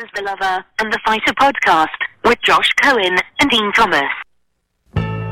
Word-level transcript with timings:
is 0.00 0.08
the 0.14 0.22
Lover 0.22 0.64
and 0.78 0.90
the 0.90 0.98
Fighter 1.04 1.34
podcast 1.34 1.88
with 2.24 2.38
Josh 2.42 2.70
Cohen 2.80 3.18
and 3.38 3.50
Din 3.50 3.70
Thomas. 3.72 4.10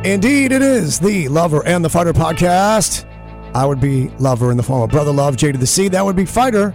Indeed, 0.05 0.53
it 0.53 0.61
is 0.61 1.01
the 1.01 1.27
Lover 1.29 1.65
and 1.65 1.83
the 1.83 1.89
Fighter 1.89 2.13
podcast. 2.13 3.07
I 3.55 3.65
would 3.65 3.81
be 3.81 4.09
Lover 4.19 4.51
in 4.51 4.59
the 4.59 4.63
form 4.63 4.83
of 4.83 4.91
Brother 4.91 5.13
Love, 5.13 5.37
J 5.37 5.53
to 5.53 5.59
the 5.59 5.67
C. 5.67 5.89
That 5.89 6.05
would 6.05 6.17
be 6.17 6.27
Fighter 6.27 6.75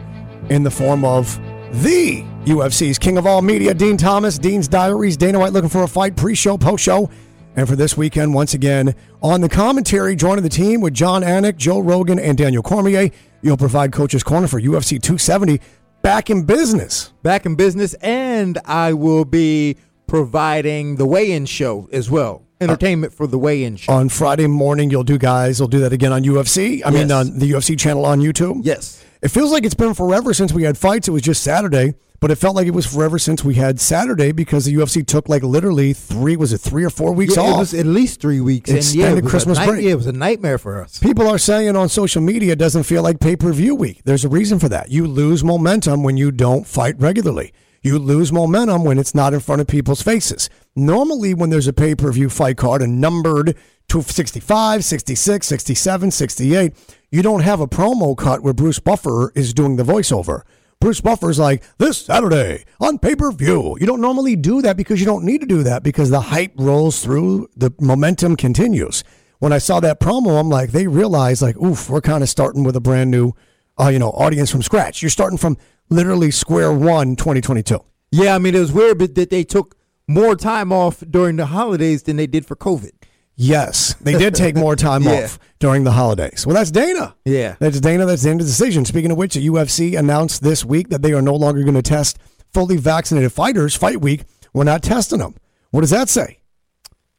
in 0.49 0.63
the 0.63 0.71
form 0.71 1.05
of 1.05 1.37
the 1.83 2.23
UFC's 2.45 2.97
King 2.97 3.19
of 3.19 3.27
All 3.27 3.43
Media, 3.43 3.75
Din 3.75 3.97
Thomas, 3.97 4.39
Din's 4.39 4.67
Diaries, 4.67 5.15
Dana 5.15 5.37
White 5.37 5.53
looking 5.53 5.69
for 5.69 5.83
a 5.83 5.87
fight, 5.87 6.15
pre 6.15 6.33
show, 6.33 6.57
post 6.57 6.83
show. 6.83 7.11
And 7.55 7.69
for 7.69 7.75
this 7.75 7.95
weekend, 7.95 8.33
once 8.33 8.55
again, 8.55 8.95
on 9.21 9.41
the 9.41 9.49
commentary, 9.49 10.15
joining 10.15 10.43
the 10.43 10.49
team 10.49 10.81
with 10.81 10.95
Jon 10.95 11.21
Anik, 11.21 11.57
Joe 11.57 11.79
Rogan, 11.79 12.17
and 12.17 12.35
Daniel 12.39 12.63
Cormier, 12.63 13.11
you'll 13.43 13.57
provide 13.57 13.91
Coach's 13.91 14.23
Corner 14.23 14.47
for 14.47 14.59
UFC 14.59 14.99
270 14.99 15.59
back 16.03 16.29
in 16.29 16.43
business. 16.45 17.11
Back 17.23 17.47
in 17.47 17.55
business, 17.55 17.95
and 17.95 18.59
I 18.65 18.93
will 18.93 19.25
be 19.25 19.77
providing 20.05 20.97
the 20.97 21.07
weigh-in 21.07 21.47
show 21.47 21.89
as 21.91 22.11
well. 22.11 22.43
Entertainment 22.61 23.11
for 23.13 23.25
the 23.25 23.37
weigh-in 23.39 23.77
show. 23.77 23.91
On 23.91 24.07
Friday 24.09 24.47
morning, 24.47 24.91
you'll 24.91 25.03
do, 25.03 25.17
guys, 25.17 25.57
you'll 25.59 25.67
do 25.67 25.79
that 25.79 25.91
again 25.91 26.13
on 26.13 26.23
UFC. 26.23 26.81
I 26.85 26.91
mean, 26.91 27.11
on 27.11 27.39
the 27.39 27.49
UFC 27.51 27.77
channel 27.79 28.05
on 28.05 28.19
YouTube. 28.19 28.61
yes. 28.63 29.03
It 29.21 29.29
feels 29.29 29.53
like 29.53 29.63
it's 29.63 29.73
been 29.73 29.93
forever 29.93 30.33
since 30.33 30.51
we 30.51 30.63
had 30.63 30.77
fights. 30.77 31.07
It 31.07 31.11
was 31.11 31.21
just 31.21 31.43
Saturday, 31.43 31.93
but 32.23 32.31
it 32.31 32.35
felt 32.35 32.55
like 32.55 32.65
it 32.67 32.73
was 32.73 32.85
forever 32.85 33.19
since 33.19 33.43
we 33.43 33.55
had 33.55 33.81
Saturday 33.81 34.31
because 34.31 34.63
the 34.63 34.73
UFC 34.73 35.05
took 35.05 35.27
like 35.27 35.43
literally 35.43 35.91
three, 35.91 36.37
was 36.37 36.53
it 36.53 36.59
three 36.59 36.85
or 36.85 36.89
four 36.89 37.11
weeks 37.11 37.35
Yeah, 37.35 37.43
off? 37.43 37.55
it 37.55 37.59
was 37.59 37.73
at 37.73 37.85
least 37.85 38.21
three 38.21 38.39
weeks. 38.39 38.69
and 38.69 38.77
yeah, 38.77 38.79
Extended 38.79 39.17
it 39.17 39.23
was 39.25 39.31
Christmas 39.31 39.57
a 39.57 39.61
night- 39.61 39.67
break. 39.67 39.83
Yeah, 39.83 39.91
it 39.91 39.95
was 39.97 40.07
a 40.07 40.13
nightmare 40.13 40.57
for 40.57 40.81
us. 40.81 40.99
People 40.99 41.27
are 41.27 41.37
saying 41.37 41.75
on 41.75 41.89
social 41.89 42.21
media 42.21 42.53
it 42.53 42.59
doesn't 42.59 42.83
feel 42.83 43.03
like 43.03 43.19
pay 43.19 43.35
per 43.35 43.51
view 43.51 43.75
week. 43.75 44.03
There's 44.05 44.23
a 44.23 44.29
reason 44.29 44.57
for 44.57 44.69
that. 44.69 44.89
You 44.89 45.05
lose 45.05 45.43
momentum 45.43 46.01
when 46.01 46.15
you 46.15 46.31
don't 46.31 46.65
fight 46.65 46.95
regularly. 46.97 47.51
You 47.81 47.99
lose 47.99 48.31
momentum 48.31 48.85
when 48.85 48.97
it's 48.97 49.13
not 49.13 49.33
in 49.33 49.41
front 49.41 49.59
of 49.59 49.67
people's 49.67 50.01
faces. 50.01 50.49
Normally, 50.77 51.33
when 51.33 51.49
there's 51.49 51.67
a 51.67 51.73
pay 51.73 51.93
per 51.93 52.09
view 52.13 52.29
fight 52.29 52.55
card 52.55 52.81
and 52.81 53.01
numbered 53.01 53.57
to 53.89 54.01
65, 54.01 54.85
66, 54.85 55.45
67, 55.45 56.09
68, 56.11 56.71
you 57.11 57.21
don't 57.21 57.41
have 57.41 57.59
a 57.59 57.67
promo 57.67 58.15
cut 58.17 58.41
where 58.41 58.53
Bruce 58.53 58.79
Buffer 58.79 59.33
is 59.35 59.53
doing 59.53 59.75
the 59.75 59.83
voiceover. 59.83 60.43
Bruce 60.83 61.01
Buffer's 61.01 61.39
like, 61.39 61.63
this 61.77 61.97
Saturday 61.97 62.65
on 62.79 62.99
pay 62.99 63.15
per 63.15 63.31
view. 63.31 63.77
You 63.79 63.87
don't 63.87 64.01
normally 64.01 64.35
do 64.35 64.61
that 64.63 64.75
because 64.75 64.99
you 64.99 65.05
don't 65.05 65.23
need 65.23 65.41
to 65.41 65.47
do 65.47 65.63
that 65.63 65.81
because 65.81 66.09
the 66.09 66.19
hype 66.19 66.51
rolls 66.57 67.01
through, 67.01 67.49
the 67.55 67.71
momentum 67.79 68.35
continues 68.35 69.03
when 69.43 69.51
I 69.51 69.57
saw 69.57 69.81
that 69.81 69.99
promo, 69.99 70.39
I'm 70.39 70.47
like, 70.47 70.71
they 70.71 70.87
realize 70.87 71.41
like, 71.41 71.57
oof, 71.57 71.89
we're 71.89 71.99
kind 71.99 72.23
of 72.23 72.29
starting 72.29 72.63
with 72.63 72.77
a 72.77 72.79
brand 72.79 73.11
new, 73.11 73.33
uh, 73.77 73.89
you 73.89 73.99
know, 73.99 74.11
audience 74.11 74.49
from 74.49 74.61
scratch. 74.61 75.01
You're 75.01 75.09
starting 75.09 75.37
from 75.37 75.57
literally 75.89 76.31
square 76.31 76.71
one, 76.71 77.17
2022. 77.17 77.77
Yeah, 78.11 78.35
I 78.35 78.37
mean, 78.39 78.55
it 78.55 78.59
was 78.59 78.71
weird 78.71 78.99
that 78.99 79.29
they 79.29 79.43
took 79.43 79.75
more 80.07 80.37
time 80.37 80.71
off 80.71 81.03
during 81.09 81.35
the 81.35 81.47
holidays 81.47 82.03
than 82.03 82.15
they 82.15 82.25
did 82.25 82.45
for 82.45 82.55
COVID. 82.55 82.91
Yes, 83.35 83.95
they 83.95 84.13
did 84.17 84.35
take 84.35 84.55
more 84.55 84.75
time 84.87 85.03
Yeah. 85.03 85.23
off 85.23 85.39
during 85.59 85.83
the 85.83 85.91
holidays. 85.91 86.45
Well, 86.45 86.55
that's 86.55 86.69
Dana. 86.71 87.15
Yeah. 87.25 87.55
That's 87.59 87.79
Dana. 87.79 88.05
That's 88.05 88.21
Dana's 88.23 88.45
decision. 88.45 88.85
Speaking 88.85 89.11
of 89.11 89.17
which, 89.17 89.33
the 89.33 89.47
UFC 89.47 89.97
announced 89.97 90.43
this 90.43 90.63
week 90.63 90.89
that 90.89 91.01
they 91.01 91.13
are 91.13 91.21
no 91.21 91.33
longer 91.35 91.63
going 91.63 91.73
to 91.75 91.81
test 91.81 92.19
fully 92.53 92.77
vaccinated 92.77 93.31
fighters. 93.31 93.75
Fight 93.75 94.01
week, 94.01 94.25
we're 94.53 94.63
not 94.65 94.83
testing 94.83 95.19
them. 95.19 95.35
What 95.71 95.81
does 95.81 95.89
that 95.89 96.09
say? 96.09 96.39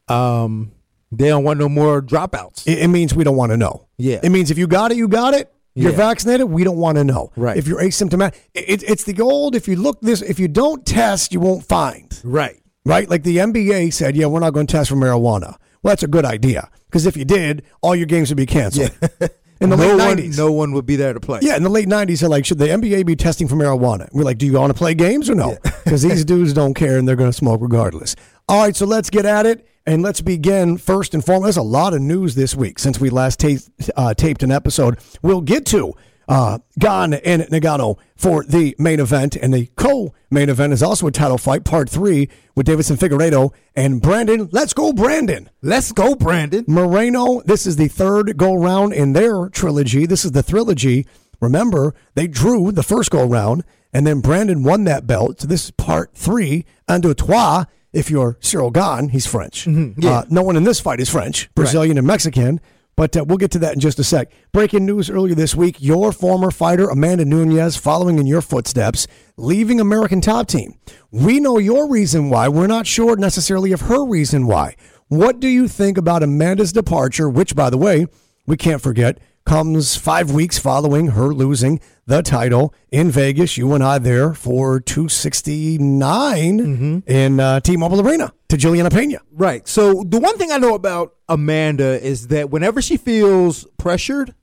Um, 0.08 0.72
they 1.10 1.28
don't 1.28 1.44
want 1.44 1.58
no 1.58 1.68
more 1.68 2.02
dropouts. 2.02 2.66
It, 2.66 2.78
it 2.78 2.88
means 2.88 3.14
we 3.14 3.24
don't 3.24 3.36
want 3.36 3.50
to 3.52 3.56
know. 3.56 3.86
Yeah. 3.98 4.20
It 4.22 4.30
means 4.30 4.50
if 4.50 4.58
you 4.58 4.66
got 4.66 4.90
it, 4.92 4.96
you 4.96 5.08
got 5.08 5.34
it. 5.34 5.50
You're 5.74 5.90
Yeah. 5.90 5.96
vaccinated. 5.96 6.48
We 6.48 6.62
don't 6.62 6.76
want 6.76 6.98
to 6.98 7.04
know. 7.04 7.32
Right. 7.36 7.56
If 7.56 7.66
you're 7.66 7.80
asymptomatic, 7.80 8.34
it, 8.54 8.82
it's 8.88 9.04
the 9.04 9.20
old. 9.20 9.56
If 9.56 9.66
you 9.66 9.74
look 9.76 10.00
this, 10.00 10.22
if 10.22 10.38
you 10.38 10.46
don't 10.46 10.86
test, 10.86 11.32
you 11.32 11.40
won't 11.40 11.64
find. 11.64 12.16
Right. 12.22 12.60
Right. 12.84 13.08
Like 13.08 13.22
the 13.24 13.38
NBA 13.38 13.92
said, 13.92 14.14
yeah, 14.14 14.26
we're 14.26 14.40
not 14.40 14.52
going 14.52 14.66
to 14.68 14.72
test 14.72 14.90
for 14.90 14.96
marijuana. 14.96 15.56
Well, 15.84 15.92
that's 15.92 16.02
a 16.02 16.08
good 16.08 16.24
idea 16.24 16.70
because 16.86 17.06
if 17.06 17.16
you 17.16 17.24
did, 17.24 17.62
all 17.82 17.94
your 17.94 18.06
games 18.06 18.30
would 18.30 18.36
be 18.38 18.46
canceled. 18.46 18.90
Yeah. 19.20 19.28
In 19.60 19.70
the 19.70 19.76
no 19.76 19.94
late 19.94 20.08
one, 20.08 20.16
90s. 20.18 20.36
no 20.36 20.50
one 20.50 20.72
would 20.72 20.84
be 20.84 20.96
there 20.96 21.12
to 21.12 21.20
play. 21.20 21.38
Yeah, 21.40 21.56
in 21.56 21.62
the 21.62 21.70
late 21.70 21.86
'90s, 21.88 22.20
they're 22.20 22.28
like, 22.28 22.44
should 22.44 22.58
the 22.58 22.66
NBA 22.66 23.06
be 23.06 23.14
testing 23.14 23.46
for 23.46 23.54
marijuana? 23.54 24.08
We're 24.12 24.24
like, 24.24 24.36
do 24.36 24.46
you 24.46 24.52
want 24.54 24.72
to 24.72 24.76
play 24.76 24.94
games 24.94 25.30
or 25.30 25.36
no? 25.36 25.56
Because 25.84 26.02
these 26.08 26.24
dudes 26.24 26.52
don't 26.52 26.74
care 26.74 26.98
and 26.98 27.06
they're 27.06 27.14
going 27.16 27.30
to 27.30 27.36
smoke 27.36 27.60
regardless. 27.62 28.16
All 28.48 28.64
right, 28.64 28.74
so 28.74 28.84
let's 28.84 29.10
get 29.10 29.24
at 29.24 29.46
it 29.46 29.66
and 29.86 30.02
let's 30.02 30.20
begin 30.20 30.76
first 30.76 31.14
and 31.14 31.24
foremost. 31.24 31.44
There's 31.44 31.56
a 31.56 31.62
lot 31.62 31.94
of 31.94 32.00
news 32.02 32.34
this 32.34 32.56
week 32.56 32.80
since 32.80 32.98
we 32.98 33.10
last 33.10 33.38
ta- 33.38 33.56
uh, 33.96 34.12
taped 34.12 34.42
an 34.42 34.50
episode. 34.50 34.98
We'll 35.22 35.40
get 35.40 35.64
to 35.66 35.94
uh, 36.28 36.58
Gane 36.78 37.14
and 37.14 37.42
Ngannou 37.42 37.98
for 38.16 38.44
the 38.44 38.74
main 38.78 39.00
event, 39.00 39.36
and 39.36 39.52
the 39.52 39.66
co-main 39.76 40.48
event 40.48 40.72
is 40.72 40.82
also 40.82 41.06
a 41.06 41.10
title 41.10 41.38
fight, 41.38 41.64
part 41.64 41.88
three, 41.90 42.28
with 42.54 42.66
Deiveson 42.66 42.96
Figueiredo 42.96 43.52
and 43.76 44.00
Brandon. 44.00 44.48
Let's 44.52 44.72
go, 44.72 44.92
Brandon. 44.92 45.50
Let's 45.62 45.92
go, 45.92 46.14
Brandon. 46.14 46.64
Moreno, 46.66 47.42
this 47.42 47.66
is 47.66 47.76
the 47.76 47.88
third 47.88 48.36
go 48.36 48.54
round 48.54 48.92
in 48.92 49.12
their 49.12 49.48
trilogy. 49.50 50.06
This 50.06 50.24
is 50.24 50.32
the 50.32 50.42
trilogy. 50.42 51.06
Remember, 51.40 51.94
they 52.14 52.26
drew 52.26 52.72
the 52.72 52.82
first 52.82 53.10
go 53.10 53.24
round, 53.26 53.64
and 53.92 54.06
then 54.06 54.20
Brandon 54.20 54.62
won 54.62 54.84
that 54.84 55.06
belt. 55.06 55.40
So 55.42 55.46
this 55.48 55.64
is 55.66 55.70
part 55.72 56.12
three. 56.14 56.64
Deux, 56.88 57.14
trois. 57.14 57.64
If 57.92 58.10
you're 58.10 58.34
Ciryl 58.40 58.72
Gane, 58.72 59.10
he's 59.10 59.24
French. 59.26 59.68
yeah. 59.68 60.10
Uh, 60.10 60.24
no 60.28 60.42
one 60.42 60.56
in 60.56 60.64
this 60.64 60.80
fight 60.80 60.98
is 60.98 61.08
French, 61.08 61.48
Brazilian 61.54 61.96
and 61.96 62.04
Mexican. 62.06 62.60
But 62.96 63.16
uh, 63.16 63.24
we'll 63.24 63.38
get 63.38 63.50
to 63.52 63.58
that 63.60 63.74
in 63.74 63.80
just 63.80 63.98
a 63.98 64.04
sec. 64.04 64.30
Breaking 64.52 64.86
news 64.86 65.10
earlier 65.10 65.34
this 65.34 65.54
week 65.54 65.76
your 65.80 66.12
former 66.12 66.50
fighter, 66.50 66.88
Amanda 66.88 67.24
Nunes, 67.24 67.76
following 67.76 68.18
in 68.18 68.26
your 68.26 68.40
footsteps, 68.40 69.06
leaving 69.36 69.80
American 69.80 70.20
Top 70.20 70.46
Team. 70.46 70.78
We 71.10 71.40
know 71.40 71.58
your 71.58 71.88
reason 71.88 72.30
why. 72.30 72.48
We're 72.48 72.66
not 72.66 72.86
sure 72.86 73.16
necessarily 73.16 73.72
of 73.72 73.82
her 73.82 74.04
reason 74.04 74.46
why. 74.46 74.76
What 75.08 75.40
do 75.40 75.48
you 75.48 75.68
think 75.68 75.98
about 75.98 76.22
Amanda's 76.22 76.72
departure, 76.72 77.28
which, 77.28 77.54
by 77.54 77.70
the 77.70 77.78
way, 77.78 78.06
we 78.46 78.56
can't 78.56 78.82
forget, 78.82 79.18
comes 79.46 79.96
five 79.96 80.30
weeks 80.30 80.58
following 80.58 81.08
her 81.08 81.34
losing 81.34 81.80
the 82.06 82.22
title 82.22 82.74
in 82.90 83.10
Vegas? 83.10 83.56
You 83.56 83.72
and 83.74 83.82
I 83.84 83.98
there 83.98 84.34
for 84.34 84.80
269 84.80 87.02
in 87.06 87.40
uh, 87.40 87.60
T-Mobile 87.60 88.06
Arena 88.06 88.32
to 88.48 88.56
Julianna 88.56 88.90
Peña. 88.90 89.18
Right. 89.32 89.66
So 89.68 90.02
the 90.06 90.18
one 90.18 90.38
thing 90.38 90.50
I 90.52 90.58
know 90.58 90.74
about 90.74 91.14
Amanda 91.28 92.02
is 92.04 92.28
that 92.28 92.50
whenever 92.50 92.82
she 92.82 92.96
feels 92.96 93.66
pressured, 93.78 94.34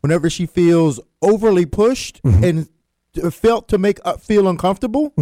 whenever 0.00 0.30
she 0.30 0.46
feels 0.46 1.00
overly 1.22 1.66
pushed 1.66 2.20
and 2.24 2.68
uh, 3.22 3.30
felt 3.30 3.68
to 3.68 3.78
make 3.78 3.98
uh, 4.04 4.16
feel 4.16 4.48
uncomfortable, 4.48 5.12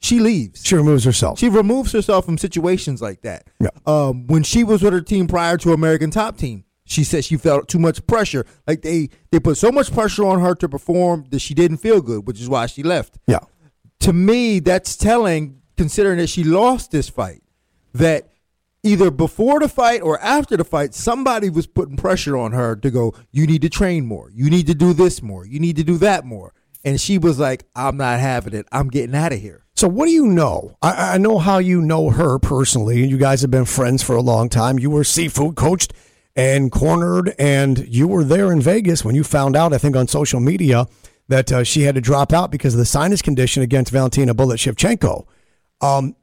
she 0.00 0.18
leaves. 0.18 0.64
She 0.64 0.74
removes 0.76 1.04
herself. 1.04 1.38
She 1.38 1.48
removes 1.48 1.92
herself 1.92 2.24
from 2.24 2.38
situations 2.38 3.02
like 3.02 3.22
that. 3.22 3.46
Yeah. 3.60 3.68
Um, 3.86 4.26
when 4.26 4.42
she 4.42 4.64
was 4.64 4.82
with 4.82 4.92
her 4.92 5.02
team 5.02 5.26
prior 5.26 5.56
to 5.58 5.72
American 5.72 6.10
Top 6.10 6.36
Team, 6.38 6.64
she 6.90 7.04
said 7.04 7.24
she 7.24 7.36
felt 7.36 7.68
too 7.68 7.78
much 7.78 8.04
pressure. 8.06 8.44
Like 8.66 8.82
they 8.82 9.10
they 9.30 9.38
put 9.38 9.56
so 9.56 9.70
much 9.70 9.92
pressure 9.92 10.24
on 10.24 10.40
her 10.40 10.54
to 10.56 10.68
perform 10.68 11.26
that 11.30 11.38
she 11.38 11.54
didn't 11.54 11.78
feel 11.78 12.02
good, 12.02 12.26
which 12.26 12.40
is 12.40 12.48
why 12.48 12.66
she 12.66 12.82
left 12.82 13.18
yeah. 13.26 13.38
to 14.00 14.12
me, 14.12 14.58
that's 14.58 14.96
telling, 14.96 15.62
considering 15.76 16.18
that 16.18 16.28
she 16.28 16.42
lost 16.42 16.90
this 16.90 17.08
fight, 17.08 17.42
that 17.94 18.32
either 18.82 19.10
before 19.10 19.60
the 19.60 19.68
fight 19.68 20.02
or 20.02 20.18
after 20.20 20.56
the 20.56 20.64
fight, 20.64 20.94
somebody 20.94 21.48
was 21.48 21.66
putting 21.66 21.96
pressure 21.96 22.36
on 22.36 22.52
her 22.52 22.74
to 22.74 22.90
go, 22.90 23.14
you 23.30 23.46
need 23.46 23.62
to 23.62 23.68
train 23.68 24.04
more. 24.06 24.30
You 24.34 24.50
need 24.50 24.66
to 24.66 24.74
do 24.74 24.92
this 24.92 25.22
more. 25.22 25.46
You 25.46 25.60
need 25.60 25.76
to 25.76 25.84
do 25.84 25.96
that 25.98 26.24
more. 26.24 26.54
And 26.84 27.00
she 27.00 27.18
was 27.18 27.38
like, 27.38 27.66
I'm 27.76 27.98
not 27.98 28.20
having 28.20 28.54
it. 28.54 28.66
I'm 28.72 28.88
getting 28.88 29.14
out 29.14 29.32
of 29.32 29.40
here. 29.40 29.64
So, 29.76 29.86
what 29.86 30.06
do 30.06 30.12
you 30.12 30.26
know? 30.26 30.76
I, 30.82 31.14
I 31.14 31.18
know 31.18 31.38
how 31.38 31.58
you 31.58 31.80
know 31.80 32.10
her 32.10 32.38
personally. 32.38 33.06
You 33.06 33.16
guys 33.16 33.42
have 33.42 33.50
been 33.50 33.64
friends 33.64 34.02
for 34.02 34.16
a 34.16 34.22
long 34.22 34.48
time. 34.48 34.78
You 34.78 34.90
were 34.90 35.02
Sifu 35.02 35.54
coached 35.54 35.92
and 36.40 36.72
cornered, 36.72 37.34
and 37.38 37.86
you 37.86 38.08
were 38.08 38.24
there 38.24 38.50
in 38.52 38.60
Vegas 38.62 39.04
when 39.04 39.14
you 39.14 39.22
found 39.24 39.54
out, 39.56 39.72
I 39.74 39.78
think, 39.78 39.94
on 39.96 40.08
social 40.08 40.40
media 40.40 40.86
that 41.28 41.52
uh, 41.52 41.62
she 41.64 41.82
had 41.82 41.94
to 41.96 42.00
drop 42.00 42.32
out 42.32 42.50
because 42.50 42.72
of 42.74 42.78
the 42.78 42.84
sinus 42.86 43.20
condition 43.22 43.62
against 43.62 43.92
Valentina 43.92 44.32
Bullet 44.34 44.56
Shevchenko. 44.58 45.26
Um, 45.82 46.16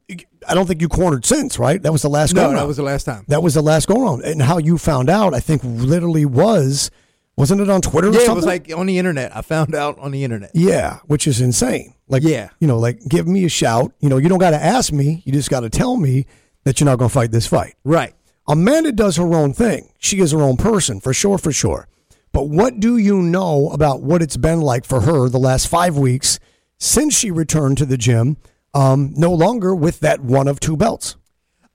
I 0.48 0.54
don't 0.54 0.66
think 0.66 0.80
you 0.80 0.88
cornered 0.88 1.24
since, 1.24 1.58
right? 1.58 1.80
That 1.82 1.92
was 1.92 2.02
the 2.02 2.08
last 2.10 2.34
go 2.34 2.50
No, 2.50 2.56
that 2.58 2.66
was 2.66 2.76
the 2.76 2.82
last 2.82 3.04
time. 3.04 3.24
That 3.28 3.42
was 3.42 3.54
the 3.54 3.62
last 3.62 3.86
go 3.88 3.94
round. 4.02 4.22
And 4.22 4.42
how 4.42 4.58
you 4.58 4.76
found 4.78 5.08
out, 5.10 5.34
I 5.34 5.40
think, 5.40 5.62
literally 5.64 6.24
was, 6.24 6.90
wasn't 7.36 7.60
it 7.60 7.70
on 7.70 7.80
Twitter 7.80 8.08
or 8.08 8.12
Yeah, 8.12 8.18
something? 8.18 8.32
it 8.32 8.36
was 8.36 8.46
like 8.46 8.72
on 8.76 8.86
the 8.86 8.98
internet. 8.98 9.36
I 9.36 9.42
found 9.42 9.74
out 9.74 9.98
on 9.98 10.10
the 10.10 10.24
internet. 10.24 10.50
Yeah, 10.54 10.98
which 11.06 11.26
is 11.26 11.40
insane. 11.40 11.94
Like, 12.08 12.22
Yeah. 12.22 12.50
you 12.60 12.66
know, 12.68 12.78
like 12.78 13.00
give 13.08 13.26
me 13.26 13.44
a 13.44 13.48
shout. 13.48 13.92
You 14.00 14.08
know, 14.08 14.16
you 14.18 14.28
don't 14.28 14.38
got 14.38 14.50
to 14.50 14.62
ask 14.62 14.92
me. 14.92 15.22
You 15.24 15.32
just 15.32 15.50
got 15.50 15.60
to 15.60 15.70
tell 15.70 15.96
me 15.96 16.26
that 16.64 16.80
you're 16.80 16.86
not 16.86 16.98
going 16.98 17.08
to 17.08 17.14
fight 17.14 17.30
this 17.30 17.46
fight. 17.46 17.74
Right. 17.84 18.14
Amanda 18.48 18.92
does 18.92 19.16
her 19.16 19.34
own 19.34 19.52
thing. 19.52 19.92
She 19.98 20.20
is 20.20 20.32
her 20.32 20.40
own 20.40 20.56
person, 20.56 21.00
for 21.00 21.12
sure, 21.12 21.36
for 21.36 21.52
sure. 21.52 21.86
But 22.32 22.48
what 22.48 22.80
do 22.80 22.96
you 22.96 23.20
know 23.20 23.68
about 23.70 24.02
what 24.02 24.22
it's 24.22 24.38
been 24.38 24.62
like 24.62 24.84
for 24.84 25.02
her 25.02 25.28
the 25.28 25.38
last 25.38 25.68
five 25.68 25.98
weeks 25.98 26.38
since 26.78 27.16
she 27.16 27.30
returned 27.30 27.78
to 27.78 27.86
the 27.86 27.98
gym, 27.98 28.38
um, 28.74 29.12
no 29.16 29.32
longer 29.32 29.74
with 29.74 30.00
that 30.00 30.20
one 30.20 30.48
of 30.48 30.60
two 30.60 30.76
belts? 30.76 31.16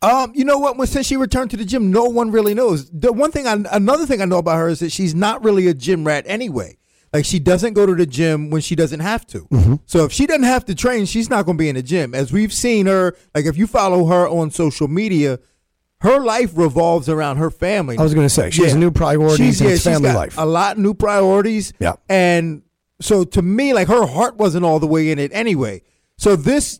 Um, 0.01 0.33
you 0.35 0.43
know 0.43 0.57
what? 0.57 0.77
Since 0.89 1.07
she 1.07 1.15
returned 1.15 1.51
to 1.51 1.57
the 1.57 1.63
gym, 1.65 1.91
no 1.91 2.05
one 2.05 2.31
really 2.31 2.53
knows. 2.53 2.89
The 2.89 3.13
one 3.13 3.31
thing, 3.31 3.47
I, 3.47 3.55
another 3.71 4.05
thing 4.05 4.21
I 4.21 4.25
know 4.25 4.39
about 4.39 4.57
her 4.57 4.67
is 4.67 4.79
that 4.79 4.91
she's 4.91 5.15
not 5.15 5.43
really 5.43 5.67
a 5.67 5.73
gym 5.73 6.05
rat 6.05 6.25
anyway. 6.27 6.77
Like 7.13 7.25
she 7.25 7.39
doesn't 7.39 7.73
go 7.73 7.85
to 7.85 7.93
the 7.93 8.07
gym 8.07 8.49
when 8.49 8.61
she 8.61 8.75
doesn't 8.75 8.99
have 8.99 9.25
to. 9.27 9.41
Mm-hmm. 9.45 9.75
So 9.85 10.05
if 10.05 10.11
she 10.11 10.25
doesn't 10.25 10.43
have 10.43 10.65
to 10.65 10.75
train, 10.75 11.05
she's 11.05 11.29
not 11.29 11.45
going 11.45 11.57
to 11.57 11.61
be 11.61 11.69
in 11.69 11.75
the 11.75 11.83
gym. 11.83 12.15
As 12.15 12.31
we've 12.33 12.51
seen 12.51 12.87
her, 12.87 13.15
like 13.35 13.45
if 13.45 13.55
you 13.55 13.67
follow 13.67 14.05
her 14.07 14.27
on 14.27 14.49
social 14.49 14.87
media, 14.87 15.39
her 16.03 16.19
life 16.19 16.51
revolves 16.55 17.09
around 17.09 17.37
her 17.37 17.49
family. 17.49 17.97
I 17.97 18.03
was 18.03 18.13
going 18.13 18.25
to 18.25 18.29
say 18.33 18.49
she 18.51 18.63
has 18.63 18.75
new 18.75 18.91
priorities 18.91 19.37
She's- 19.57 19.61
in 19.61 19.67
yeah, 19.67 19.73
she's 19.73 19.83
family 19.83 20.09
got 20.09 20.15
life. 20.15 20.37
A 20.37 20.45
lot 20.45 20.73
of 20.77 20.83
new 20.83 20.93
priorities. 20.93 21.73
Yeah. 21.79 21.93
And 22.07 22.61
so 23.01 23.23
to 23.23 23.41
me, 23.41 23.73
like 23.73 23.87
her 23.87 24.05
heart 24.05 24.37
wasn't 24.37 24.63
all 24.65 24.79
the 24.79 24.87
way 24.87 25.11
in 25.11 25.17
it 25.19 25.31
anyway. 25.33 25.81
So 26.17 26.35
this, 26.35 26.79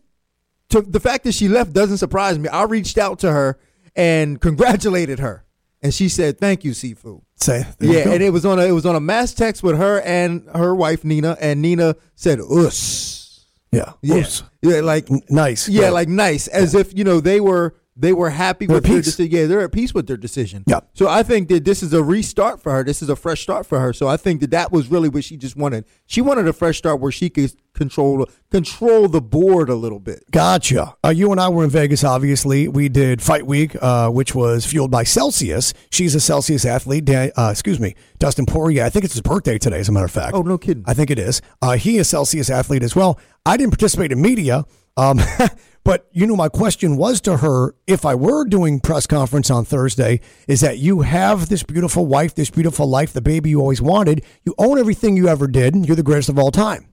to 0.70 0.80
the 0.80 1.00
fact 1.00 1.24
that 1.24 1.32
she 1.32 1.48
left 1.48 1.72
doesn't 1.72 1.98
surprise 1.98 2.38
me. 2.38 2.48
I 2.48 2.62
reached 2.64 2.98
out 2.98 3.18
to 3.20 3.32
her 3.32 3.58
and 3.96 4.40
congratulated 4.48 5.18
her, 5.18 5.44
and 5.82 5.92
she 5.92 6.08
said, 6.08 6.38
"Thank 6.38 6.64
you, 6.64 6.70
Sifu." 6.72 7.22
Say, 7.36 7.66
Yeah, 7.80 8.08
and 8.08 8.22
it 8.22 8.30
was 8.30 8.46
on 8.46 8.58
a 8.58 8.62
it 8.62 8.70
was 8.72 8.86
on 8.86 8.94
a 8.96 9.00
mass 9.00 9.34
text 9.34 9.62
with 9.62 9.76
her 9.76 10.00
and 10.02 10.48
her 10.54 10.74
wife 10.74 11.04
Nina, 11.04 11.36
and 11.40 11.60
Nina 11.60 11.96
said, 12.14 12.40
"Us." 12.40 13.44
yeah, 13.72 13.92
Yeah, 14.02 14.16
Oops. 14.18 14.42
yeah, 14.62 14.80
like 14.80 15.10
N- 15.10 15.20
nice. 15.28 15.68
yeah, 15.68 15.90
like 15.90 16.08
nice, 16.08 16.46
as 16.48 16.74
if 16.74 16.96
you 16.96 17.04
know 17.04 17.20
they 17.20 17.40
were 17.40 17.74
they 17.96 18.12
were 18.12 18.30
happy 18.30 18.66
They're 18.66 18.76
with 18.76 18.84
their 18.84 19.00
decision. 19.00 19.32
Yeah, 19.32 19.46
they're 19.46 19.60
at 19.60 19.72
peace 19.72 19.94
with 19.94 20.06
their 20.06 20.16
decision. 20.16 20.64
Yeah. 20.66 20.80
So 20.94 21.08
I 21.08 21.22
think 21.22 21.48
that 21.48 21.64
this 21.64 21.82
is 21.82 21.92
a 21.92 22.02
restart 22.02 22.60
for 22.60 22.72
her. 22.72 22.82
This 22.82 23.02
is 23.02 23.08
a 23.08 23.16
fresh 23.16 23.42
start 23.42 23.66
for 23.66 23.78
her. 23.78 23.92
So 23.92 24.08
I 24.08 24.16
think 24.16 24.40
that 24.40 24.50
that 24.50 24.72
was 24.72 24.88
really 24.88 25.08
what 25.08 25.24
she 25.24 25.36
just 25.36 25.56
wanted. 25.56 25.84
She 26.06 26.20
wanted 26.20 26.48
a 26.48 26.52
fresh 26.52 26.78
start 26.78 27.00
where 27.00 27.12
she 27.12 27.30
could 27.30 27.52
control 27.72 28.26
control 28.50 29.08
the 29.08 29.20
board 29.20 29.68
a 29.68 29.74
little 29.74 30.00
bit. 30.00 30.24
Gotcha. 30.30 30.96
Uh, 31.04 31.10
you 31.10 31.30
and 31.30 31.40
I 31.40 31.48
were 31.48 31.64
in 31.64 31.70
Vegas, 31.70 32.04
obviously. 32.04 32.68
We 32.68 32.88
did 32.88 33.22
Fight 33.22 33.46
Week, 33.46 33.76
uh, 33.80 34.10
which 34.10 34.34
was 34.34 34.66
fueled 34.66 34.90
by 34.90 35.04
Celsius. 35.04 35.74
She's 35.90 36.14
a 36.14 36.20
Celsius 36.20 36.64
athlete. 36.64 37.04
Dan, 37.04 37.30
uh, 37.36 37.50
excuse 37.52 37.78
me, 37.78 37.94
Dustin 38.18 38.46
Poirier. 38.46 38.84
I 38.84 38.90
think 38.90 39.04
it's 39.04 39.14
his 39.14 39.22
birthday 39.22 39.58
today, 39.58 39.78
as 39.78 39.88
a 39.88 39.92
matter 39.92 40.06
of 40.06 40.12
fact. 40.12 40.34
Oh, 40.34 40.42
no 40.42 40.58
kidding. 40.58 40.84
I 40.86 40.94
think 40.94 41.10
it 41.10 41.18
is. 41.18 41.42
Uh, 41.62 41.76
he 41.76 41.98
is 41.98 42.08
Celsius 42.08 42.50
athlete 42.50 42.82
as 42.82 42.96
well. 42.96 43.18
I 43.46 43.56
didn't 43.56 43.72
participate 43.72 44.10
in 44.12 44.22
media, 44.22 44.64
um, 44.96 45.20
but 45.84 46.08
you 46.12 46.26
know, 46.26 46.36
my 46.36 46.48
question 46.48 46.96
was 46.96 47.20
to 47.22 47.38
her: 47.38 47.74
if 47.86 48.04
I 48.04 48.14
were 48.14 48.44
doing 48.44 48.80
press 48.80 49.06
conference 49.06 49.50
on 49.50 49.64
Thursday, 49.64 50.20
is 50.48 50.60
that 50.62 50.78
you 50.78 51.02
have 51.02 51.48
this 51.48 51.62
beautiful 51.62 52.06
wife, 52.06 52.34
this 52.34 52.50
beautiful 52.50 52.88
life, 52.88 53.12
the 53.12 53.20
baby 53.20 53.50
you 53.50 53.60
always 53.60 53.82
wanted. 53.82 54.24
You 54.44 54.54
own 54.58 54.78
everything 54.78 55.16
you 55.16 55.28
ever 55.28 55.46
did. 55.46 55.74
and 55.74 55.86
You're 55.86 55.96
the 55.96 56.02
greatest 56.02 56.30
of 56.30 56.38
all 56.38 56.50
time. 56.50 56.88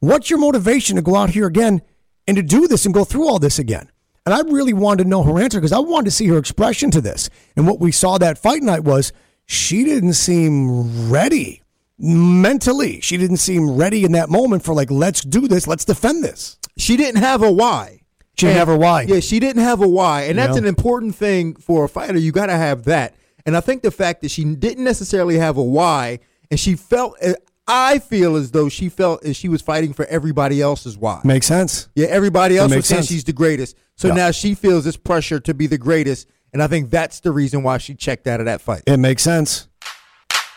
What's 0.00 0.30
your 0.30 0.38
motivation 0.38 0.96
to 0.96 1.02
go 1.02 1.14
out 1.14 1.30
here 1.30 1.46
again 1.46 1.82
and 2.26 2.36
to 2.36 2.42
do 2.42 2.66
this 2.66 2.86
and 2.86 2.94
go 2.94 3.04
through 3.04 3.28
all 3.28 3.38
this 3.38 3.58
again? 3.58 3.90
And 4.24 4.34
I 4.34 4.40
really 4.40 4.72
wanted 4.72 5.04
to 5.04 5.08
know 5.10 5.22
her 5.22 5.38
answer 5.38 5.58
because 5.58 5.72
I 5.72 5.78
wanted 5.78 6.06
to 6.06 6.10
see 6.10 6.26
her 6.28 6.38
expression 6.38 6.90
to 6.92 7.00
this. 7.00 7.28
And 7.56 7.66
what 7.66 7.80
we 7.80 7.92
saw 7.92 8.16
that 8.18 8.38
fight 8.38 8.62
night 8.62 8.84
was 8.84 9.12
she 9.44 9.84
didn't 9.84 10.14
seem 10.14 11.10
ready 11.10 11.62
mentally. 11.98 13.00
She 13.00 13.18
didn't 13.18 13.38
seem 13.38 13.76
ready 13.76 14.04
in 14.04 14.12
that 14.12 14.30
moment 14.30 14.64
for 14.64 14.74
like, 14.74 14.90
let's 14.90 15.22
do 15.22 15.46
this, 15.48 15.66
let's 15.66 15.84
defend 15.84 16.24
this. 16.24 16.58
She 16.78 16.96
didn't 16.96 17.20
have 17.20 17.42
a 17.42 17.52
why. 17.52 17.99
She 18.38 18.46
didn't 18.46 18.58
have 18.58 18.68
her 18.68 18.76
why. 18.76 19.02
Yeah, 19.02 19.20
she 19.20 19.38
didn't 19.40 19.62
have 19.62 19.82
a 19.82 19.88
why, 19.88 20.22
and 20.22 20.38
that's 20.38 20.52
Yeah. 20.52 20.58
an 20.58 20.66
important 20.66 21.14
thing 21.14 21.54
for 21.56 21.84
a 21.84 21.88
fighter. 21.88 22.18
You 22.18 22.32
got 22.32 22.46
to 22.46 22.56
have 22.56 22.84
that. 22.84 23.14
And 23.44 23.56
I 23.56 23.60
think 23.60 23.82
the 23.82 23.90
fact 23.90 24.22
that 24.22 24.30
she 24.30 24.44
didn't 24.44 24.84
necessarily 24.84 25.38
have 25.38 25.56
a 25.56 25.62
why, 25.62 26.20
and 26.50 26.58
she 26.58 26.74
felt, 26.74 27.16
eh, 27.20 27.34
I 27.66 27.98
feel 27.98 28.36
as 28.36 28.50
though 28.50 28.68
she 28.68 28.88
felt 28.88 29.24
as 29.24 29.36
she 29.36 29.48
was 29.48 29.62
fighting 29.62 29.92
for 29.92 30.04
everybody 30.06 30.60
else's 30.60 30.96
why. 30.96 31.20
Makes 31.24 31.46
sense. 31.46 31.88
Yeah, 31.94 32.06
everybody 32.08 32.56
else 32.56 32.70
was 32.70 32.76
makes 32.76 32.88
saying 32.88 33.02
sense. 33.02 33.08
she's 33.08 33.24
the 33.24 33.32
greatest. 33.32 33.76
So 33.96 34.08
Yeah. 34.08 34.14
now 34.14 34.30
she 34.30 34.54
feels 34.54 34.84
this 34.84 34.96
pressure 34.96 35.38
to 35.40 35.54
be 35.54 35.66
the 35.66 35.78
greatest, 35.78 36.26
and 36.52 36.62
I 36.62 36.66
think 36.66 36.90
that's 36.90 37.20
the 37.20 37.32
reason 37.32 37.62
why 37.62 37.78
she 37.78 37.94
checked 37.94 38.26
out 38.26 38.40
of 38.40 38.46
that 38.46 38.60
fight. 38.60 38.82
It 38.86 38.96
makes 38.98 39.22
sense. 39.22 39.68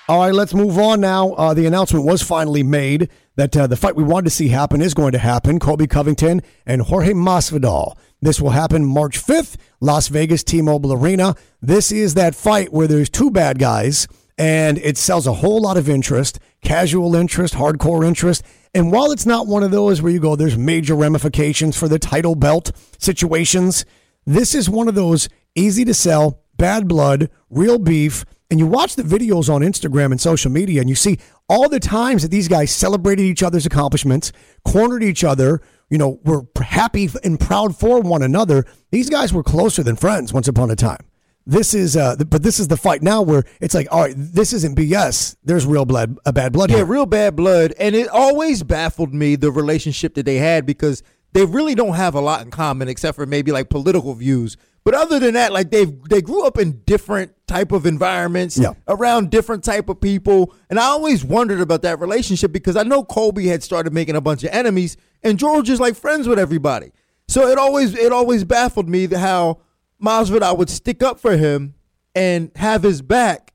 All 0.09 0.19
right, 0.19 0.33
let's 0.33 0.53
move 0.53 0.77
on 0.77 0.99
now. 0.99 1.31
Uh, 1.31 1.53
the 1.53 1.65
announcement 1.65 2.03
was 2.03 2.21
finally 2.21 2.61
made 2.61 3.09
that 3.37 3.55
uh, 3.55 3.67
the 3.67 3.77
fight 3.77 3.95
we 3.95 4.03
wanted 4.03 4.25
to 4.25 4.35
see 4.35 4.49
happen 4.49 4.81
is 4.81 4.93
going 4.93 5.13
to 5.13 5.17
happen. 5.17 5.59
Colby 5.59 5.87
Covington 5.87 6.41
and 6.65 6.81
Jorge 6.81 7.13
Masvidal. 7.13 7.95
This 8.21 8.41
will 8.41 8.49
happen 8.49 8.83
March 8.83 9.17
5th, 9.25 9.55
Las 9.79 10.09
Vegas 10.09 10.43
T-Mobile 10.43 10.91
Arena. 10.91 11.35
This 11.61 11.89
is 11.89 12.15
that 12.15 12.35
fight 12.35 12.73
where 12.73 12.85
there's 12.85 13.09
two 13.09 13.31
bad 13.31 13.59
guys 13.59 14.09
and 14.37 14.77
it 14.79 14.97
sells 14.97 15.25
a 15.25 15.35
whole 15.35 15.61
lot 15.61 15.77
of 15.77 15.87
interest, 15.87 16.37
casual 16.61 17.15
interest, 17.15 17.53
hardcore 17.53 18.05
interest. 18.05 18.43
And 18.73 18.91
while 18.91 19.09
it's 19.09 19.25
not 19.25 19.47
one 19.47 19.63
of 19.63 19.71
those 19.71 20.01
where 20.01 20.11
you 20.11 20.19
go, 20.19 20.35
there's 20.35 20.57
major 20.57 20.95
ramifications 20.95 21.77
for 21.77 21.87
the 21.87 21.99
title 21.99 22.35
belt 22.35 22.73
situations, 22.97 23.85
this 24.25 24.53
is 24.53 24.69
one 24.69 24.89
of 24.89 24.95
those 24.95 25.29
easy 25.55 25.85
to 25.85 25.93
sell, 25.93 26.41
bad 26.57 26.89
blood, 26.89 27.29
real 27.49 27.79
beef. 27.79 28.25
And 28.53 28.59
you 28.59 28.67
watch 28.67 28.95
the 28.95 29.01
videos 29.01 29.51
on 29.51 29.61
Instagram 29.61 30.11
and 30.11 30.21
social 30.21 30.51
media, 30.51 30.79
and 30.79 30.87
you 30.87 30.93
see 30.93 31.17
all 31.49 31.67
the 31.69 31.79
times 31.79 32.21
that 32.21 32.29
these 32.29 32.47
guys 32.47 32.69
celebrated 32.69 33.23
each 33.23 33.41
other's 33.41 33.65
accomplishments, 33.65 34.31
cornered 34.63 35.01
each 35.03 35.23
other, 35.23 35.59
you 35.89 35.97
know, 35.97 36.19
were 36.23 36.43
happy 36.61 37.09
and 37.23 37.39
proud 37.39 37.75
for 37.75 37.99
one 38.01 38.21
another. 38.21 38.63
These 38.91 39.09
guys 39.09 39.33
were 39.33 39.41
closer 39.41 39.81
than 39.81 39.95
friends 39.95 40.31
once 40.33 40.47
upon 40.47 40.69
a 40.69 40.75
time. 40.75 40.99
This 41.47 41.73
is, 41.73 41.97
uh, 41.97 42.15
but 42.29 42.43
this 42.43 42.59
is 42.59 42.67
the 42.67 42.77
fight 42.77 43.01
now 43.01 43.23
where 43.23 43.43
it's 43.59 43.73
like, 43.73 43.87
all 43.89 44.01
right, 44.01 44.13
this 44.15 44.53
isn't 44.53 44.77
BS. 44.77 45.35
There's 45.43 45.65
real 45.65 45.85
blood, 45.85 46.19
a 46.23 46.31
bad 46.31 46.53
blood 46.53 46.69
Yeah, 46.69 46.75
here. 46.77 46.85
real 46.85 47.07
bad 47.07 47.35
blood. 47.35 47.73
And 47.79 47.95
it 47.95 48.07
always 48.07 48.61
baffled 48.61 49.15
me 49.15 49.35
the 49.35 49.49
relationship 49.49 50.13
that 50.13 50.27
they 50.27 50.37
had 50.37 50.67
because 50.67 51.01
they 51.31 51.43
really 51.43 51.73
don't 51.73 51.95
have 51.95 52.13
a 52.13 52.21
lot 52.21 52.43
in 52.43 52.51
common 52.51 52.87
except 52.87 53.15
for 53.15 53.25
maybe 53.25 53.51
like 53.51 53.69
political 53.71 54.13
views. 54.13 54.57
But 54.85 54.93
other 54.93 55.17
than 55.17 55.33
that, 55.33 55.53
like 55.53 55.71
they've 55.71 55.91
they 56.09 56.21
grew 56.21 56.45
up 56.45 56.57
in 56.59 56.81
different 56.85 57.31
type 57.53 57.71
of 57.71 57.85
environments, 57.85 58.57
Yeah. 58.57 58.73
around 58.87 59.29
different 59.29 59.63
type 59.63 59.87
of 59.89 60.01
people. 60.01 60.53
And 60.69 60.79
I 60.79 60.85
always 60.85 61.23
wondered 61.23 61.61
about 61.61 61.81
that 61.83 61.99
relationship 61.99 62.51
because 62.51 62.75
I 62.75 62.83
know 62.83 63.03
Colby 63.03 63.47
had 63.47 63.61
started 63.63 63.93
making 63.93 64.15
a 64.15 64.21
bunch 64.21 64.43
of 64.43 64.49
enemies 64.51 64.97
and 65.21 65.37
George 65.37 65.69
is 65.69 65.79
like 65.79 65.95
friends 65.95 66.27
with 66.27 66.39
everybody. 66.39 66.91
So 67.27 67.47
it 67.47 67.57
always 67.57 67.95
it 67.95 68.11
always 68.11 68.43
baffled 68.43 68.89
me 68.89 69.07
how 69.07 69.59
Masvidal 70.03 70.57
would 70.57 70.69
stick 70.69 71.03
up 71.03 71.19
for 71.19 71.37
him 71.37 71.75
and 72.15 72.51
have 72.55 72.83
his 72.83 73.01
back 73.01 73.53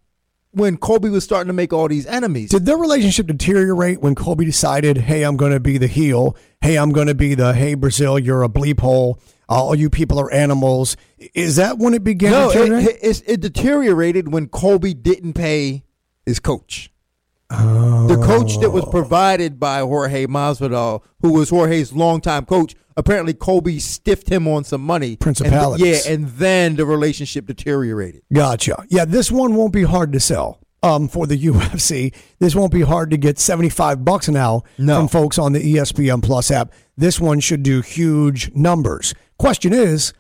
when 0.53 0.77
Colby 0.77 1.11
was 1.11 1.25
starting 1.25 1.49
to 1.49 1.53
make 1.53 1.73
all 1.73 1.89
these 1.89 2.07
enemies. 2.07 2.51
Did 2.51 2.65
their 2.67 2.79
relationship 2.79 3.27
deteriorate 3.27 4.01
when 4.01 4.15
Colby 4.15 4.45
decided, 4.45 4.97
hey, 4.97 5.23
I'm 5.23 5.37
going 5.37 5.53
to 5.53 5.61
be 5.61 5.77
the 5.79 5.87
heel? 5.87 6.37
Hey, 6.61 6.77
I'm 6.77 6.91
going 6.91 7.07
to 7.09 7.15
be 7.15 7.35
the, 7.35 7.53
hey, 7.53 7.75
Brazil, 7.75 8.19
you're 8.19 8.43
a 8.43 8.49
bleep 8.49 8.81
hole. 8.81 9.21
Uh, 9.49 9.65
all 9.65 9.75
you 9.75 9.89
people 9.89 10.21
are 10.21 10.31
animals. 10.33 10.97
Is 11.35 11.57
that 11.57 11.79
when 11.79 11.95
it 11.95 12.05
began 12.05 12.33
No, 12.33 12.53
to 12.53 12.77
it, 12.77 12.99
it, 13.03 13.23
it 13.27 13.41
deteriorated 13.41 14.33
when 14.33 14.49
Colby 14.49 14.95
didn't 14.95 15.33
pay 15.33 15.85
his 16.27 16.39
coach. 16.39 16.91
Oh. 17.51 18.07
The 18.07 18.17
coach 18.17 18.59
that 18.61 18.71
was 18.71 18.85
oh. 18.85 18.91
provided 18.91 19.59
by 19.59 19.81
Jorge 19.81 20.27
Masvidal, 20.27 21.03
who 21.21 21.33
was 21.33 21.49
Jorge's 21.49 21.95
longtime 21.95 22.45
coach, 22.45 22.75
apparently 22.97 23.33
Colby 23.33 23.79
stiffed 23.79 24.29
him 24.29 24.47
on 24.47 24.65
some 24.65 24.83
money. 24.83 25.17
And 25.25 25.37
th- 25.37 25.79
yeah, 25.79 26.13
and 26.13 26.29
then 26.29 26.77
the 26.77 26.85
relationship 26.85 27.47
deteriorated. 27.47 28.23
Gotcha. 28.33 28.85
Yeah, 28.91 29.07
this 29.07 29.33
one 29.33 29.55
won't 29.55 29.73
be 29.73 29.85
hard 29.85 30.13
to 30.13 30.21
sell. 30.21 30.61
Um, 30.83 31.09
for 31.09 31.27
the 31.27 31.37
UFC, 31.43 32.15
this 32.39 32.55
won't 32.55 32.73
be 32.73 32.83
hard 32.83 33.11
to 33.11 33.17
get 33.17 33.39
seventy-five 33.39 34.05
bucks 34.05 34.29
now 34.29 34.63
No. 34.79 34.97
from 34.99 35.09
folks 35.09 35.39
on 35.39 35.53
the 35.53 35.75
ESPN 35.75 36.23
Plus 36.23 36.51
app. 36.53 36.73
This 36.97 37.19
one 37.19 37.41
should 37.41 37.63
do 37.65 37.81
huge 37.83 38.53
numbers. 38.55 39.13
Question 39.39 39.73
is, 39.73 40.13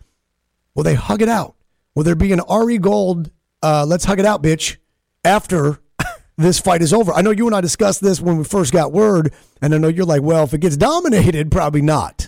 will 0.75 0.83
they 0.83 0.95
hug 0.95 1.23
it 1.23 1.29
out? 1.29 1.55
Will 1.95 2.03
there 2.03 2.17
be 2.17 2.33
an 2.33 2.41
Ari 2.41 2.79
Gold? 2.79 3.31
Uh, 3.63 3.85
let's 3.87 4.05
hug 4.05 4.19
it 4.19 4.27
out, 4.27 4.43
bitch. 4.43 4.77
After 5.25 5.79
this 6.37 6.59
fight 6.61 6.83
is 6.83 6.93
over, 6.93 7.13
I 7.13 7.21
know 7.23 7.31
you 7.31 7.47
and 7.47 7.55
I 7.55 7.61
discussed 7.61 8.01
this 8.01 8.21
when 8.21 8.37
we 8.39 8.45
first 8.45 8.73
got 8.73 8.93
word, 8.93 9.33
and 9.63 9.75
I 9.75 9.79
know 9.79 9.89
you're 9.89 10.05
like, 10.07 10.23
well, 10.23 10.45
if 10.45 10.55
it 10.55 10.61
gets 10.61 10.77
dominated, 10.77 11.51
probably 11.53 11.83
not. 11.83 12.28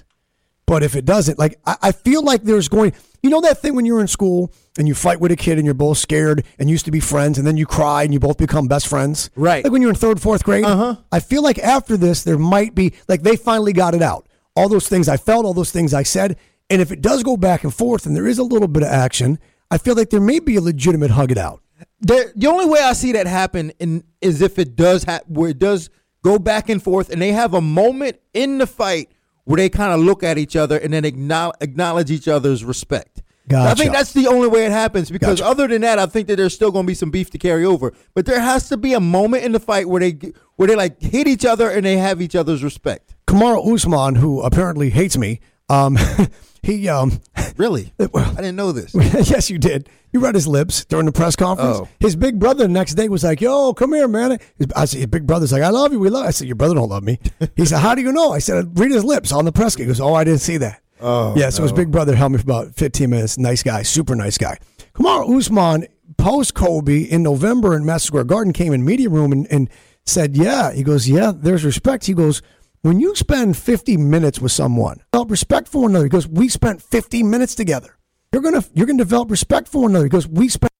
But 0.70 0.84
if 0.84 0.94
it 0.94 1.04
doesn't, 1.04 1.36
like 1.36 1.58
I, 1.66 1.76
I 1.82 1.90
feel 1.90 2.22
like 2.22 2.44
there's 2.44 2.68
going, 2.68 2.92
you 3.24 3.28
know, 3.28 3.40
that 3.40 3.58
thing 3.58 3.74
when 3.74 3.84
you're 3.86 4.00
in 4.00 4.06
school 4.06 4.52
and 4.78 4.86
you 4.86 4.94
fight 4.94 5.18
with 5.18 5.32
a 5.32 5.36
kid 5.36 5.58
and 5.58 5.64
you're 5.64 5.74
both 5.74 5.98
scared 5.98 6.44
and 6.60 6.70
used 6.70 6.84
to 6.84 6.92
be 6.92 7.00
friends, 7.00 7.38
and 7.38 7.44
then 7.44 7.56
you 7.56 7.66
cry 7.66 8.04
and 8.04 8.14
you 8.14 8.20
both 8.20 8.38
become 8.38 8.68
best 8.68 8.86
friends, 8.86 9.30
Right. 9.34 9.64
Like 9.64 9.72
when 9.72 9.82
you're 9.82 9.90
in 9.90 9.96
third, 9.96 10.22
fourth 10.22 10.44
grade. 10.44 10.64
Uh-huh. 10.64 10.94
I 11.10 11.18
feel 11.18 11.42
like 11.42 11.58
after 11.58 11.96
this, 11.96 12.22
there 12.22 12.38
might 12.38 12.76
be 12.76 12.92
like 13.08 13.22
they 13.22 13.34
finally 13.34 13.72
got 13.72 13.96
it 13.96 14.00
out. 14.00 14.28
All 14.54 14.68
those 14.68 14.88
things 14.88 15.08
I 15.08 15.16
felt, 15.16 15.44
all 15.44 15.54
those 15.54 15.72
things 15.72 15.92
I 15.92 16.04
said, 16.04 16.38
and 16.70 16.80
if 16.80 16.92
it 16.92 17.02
does 17.02 17.24
go 17.24 17.36
back 17.36 17.64
and 17.64 17.74
forth 17.74 18.06
and 18.06 18.14
there 18.14 18.28
is 18.28 18.38
a 18.38 18.44
little 18.44 18.68
bit 18.68 18.84
of 18.84 18.90
action, 18.90 19.40
I 19.72 19.78
feel 19.78 19.96
like 19.96 20.10
there 20.10 20.20
may 20.20 20.38
be 20.38 20.54
a 20.54 20.60
legitimate 20.60 21.10
hug 21.10 21.32
it 21.32 21.38
out. 21.38 21.64
The, 21.98 22.32
the 22.36 22.46
only 22.46 22.66
way 22.66 22.78
I 22.80 22.92
see 22.92 23.10
that 23.10 23.26
happen 23.26 23.72
in, 23.80 24.04
is 24.20 24.40
if 24.40 24.56
it 24.56 24.76
does 24.76 25.02
ha- 25.02 25.22
where 25.26 25.50
it 25.50 25.58
does 25.58 25.90
go 26.22 26.38
back 26.38 26.68
and 26.68 26.80
forth, 26.80 27.10
and 27.10 27.20
they 27.20 27.32
have 27.32 27.54
a 27.54 27.60
moment 27.60 28.20
in 28.32 28.58
the 28.58 28.68
fight 28.68 29.10
where 29.44 29.56
they 29.56 29.68
kind 29.68 29.92
of 29.92 30.00
look 30.00 30.22
at 30.22 30.38
each 30.38 30.56
other 30.56 30.76
and 30.78 30.92
then 30.92 31.04
acknowledge, 31.04 31.56
acknowledge 31.60 32.10
each 32.10 32.28
other's 32.28 32.64
respect. 32.64 33.22
I 33.52 33.74
think 33.74 33.92
that's 33.92 34.12
the 34.12 34.28
only 34.28 34.46
way 34.46 34.64
it 34.64 34.70
happens 34.70 35.10
because 35.10 35.40
Gotcha. 35.40 35.50
other 35.50 35.66
than 35.66 35.80
that, 35.82 35.98
I 35.98 36.06
think 36.06 36.28
that 36.28 36.36
there's 36.36 36.54
still 36.54 36.70
going 36.70 36.84
to 36.84 36.86
be 36.86 36.94
some 36.94 37.10
beef 37.10 37.30
to 37.30 37.38
carry 37.38 37.64
over. 37.64 37.92
But 38.14 38.24
there 38.26 38.38
has 38.40 38.68
to 38.68 38.76
be 38.76 38.92
a 38.92 39.00
moment 39.00 39.42
in 39.42 39.50
the 39.50 39.58
fight 39.58 39.88
where 39.88 39.98
they 40.00 40.18
where 40.54 40.68
they 40.68 40.76
like 40.76 41.00
hit 41.00 41.26
each 41.26 41.44
other 41.44 41.68
and 41.68 41.84
they 41.84 41.96
have 41.96 42.22
each 42.22 42.36
other's 42.36 42.62
respect. 42.62 43.16
Kamaru 43.26 43.74
Usman, 43.74 44.14
who 44.16 44.40
apparently 44.42 44.90
hates 44.90 45.16
me, 45.18 45.40
Um, 45.68 45.98
he 46.62 46.88
um, 46.88 47.20
Really? 47.60 47.92
I 48.00 48.36
didn't 48.36 48.56
know 48.56 48.72
this. 48.72 48.94
yes, 49.30 49.50
you 49.50 49.58
did. 49.58 49.90
You 50.12 50.20
read 50.20 50.34
his 50.34 50.48
lips 50.48 50.86
during 50.86 51.04
the 51.04 51.12
press 51.12 51.36
conference. 51.36 51.80
Oh. 51.80 51.88
His 52.00 52.16
big 52.16 52.38
brother 52.38 52.64
the 52.64 52.72
next 52.72 52.94
day 52.94 53.10
was 53.10 53.22
like, 53.22 53.42
"Yo, 53.42 53.74
come 53.74 53.92
here, 53.92 54.08
man." 54.08 54.38
His, 54.56 54.68
I 54.74 54.86
said, 54.86 55.00
"Your 55.00 55.08
big 55.08 55.26
brother's 55.26 55.52
like, 55.52 55.62
I 55.62 55.68
love 55.68 55.92
you. 55.92 56.00
We 56.00 56.08
love." 56.08 56.22
You. 56.22 56.28
I 56.28 56.30
said, 56.30 56.46
"Your 56.46 56.56
brother 56.56 56.74
don't 56.74 56.88
love 56.88 57.04
me." 57.04 57.18
He 57.56 57.66
said, 57.66 57.80
"How 57.80 57.94
do 57.94 58.00
you 58.00 58.12
know?" 58.12 58.32
I 58.32 58.38
said, 58.38 58.78
"Read 58.78 58.92
his 58.92 59.04
lips 59.04 59.30
on 59.30 59.44
the 59.44 59.52
press." 59.52 59.74
He 59.74 59.84
goes, 59.84 60.00
"Oh, 60.00 60.14
I 60.14 60.24
didn't 60.24 60.40
see 60.40 60.56
that." 60.56 60.80
Oh, 61.00 61.36
yeah. 61.36 61.50
So 61.50 61.62
his 61.62 61.72
big 61.72 61.90
brother 61.90 62.16
held 62.16 62.32
me 62.32 62.38
for 62.38 62.44
about 62.44 62.74
15 62.74 63.10
minutes. 63.10 63.36
Nice 63.36 63.62
guy, 63.62 63.82
super 63.82 64.14
nice 64.14 64.38
guy. 64.38 64.58
Kamaru 64.94 65.36
Usman 65.36 65.86
post 66.16 66.54
Colby 66.54 67.10
in 67.10 67.22
November 67.22 67.76
in 67.76 67.84
Madison 67.84 68.06
Square 68.06 68.24
Garden 68.24 68.52
came 68.54 68.72
in 68.72 68.84
media 68.84 69.10
room 69.10 69.32
and, 69.32 69.46
and 69.50 69.68
said, 70.06 70.34
"Yeah." 70.34 70.72
He 70.72 70.82
goes, 70.82 71.08
"Yeah, 71.08 71.32
there's 71.34 71.64
respect." 71.64 72.06
He 72.06 72.14
goes. 72.14 72.40
When 72.82 72.98
you 72.98 73.14
spend 73.14 73.56
50 73.58 73.96
minutes 73.98 74.40
with 74.40 74.52
someone, 74.52 75.02
develop 75.12 75.30
respect 75.30 75.68
for 75.68 75.82
one 75.82 75.90
another. 75.90 76.06
because 76.06 76.26
we 76.26 76.48
spent 76.48 76.80
50 76.80 77.22
minutes 77.22 77.54
together. 77.54 77.96
You're 78.32 78.42
gonna 78.42 78.64
you're 78.74 78.86
gonna 78.86 78.98
develop 78.98 79.30
respect 79.30 79.68
for 79.68 79.82
one 79.82 79.90
another 79.90 80.06
because 80.06 80.26
we 80.28 80.48
spent 80.48 80.70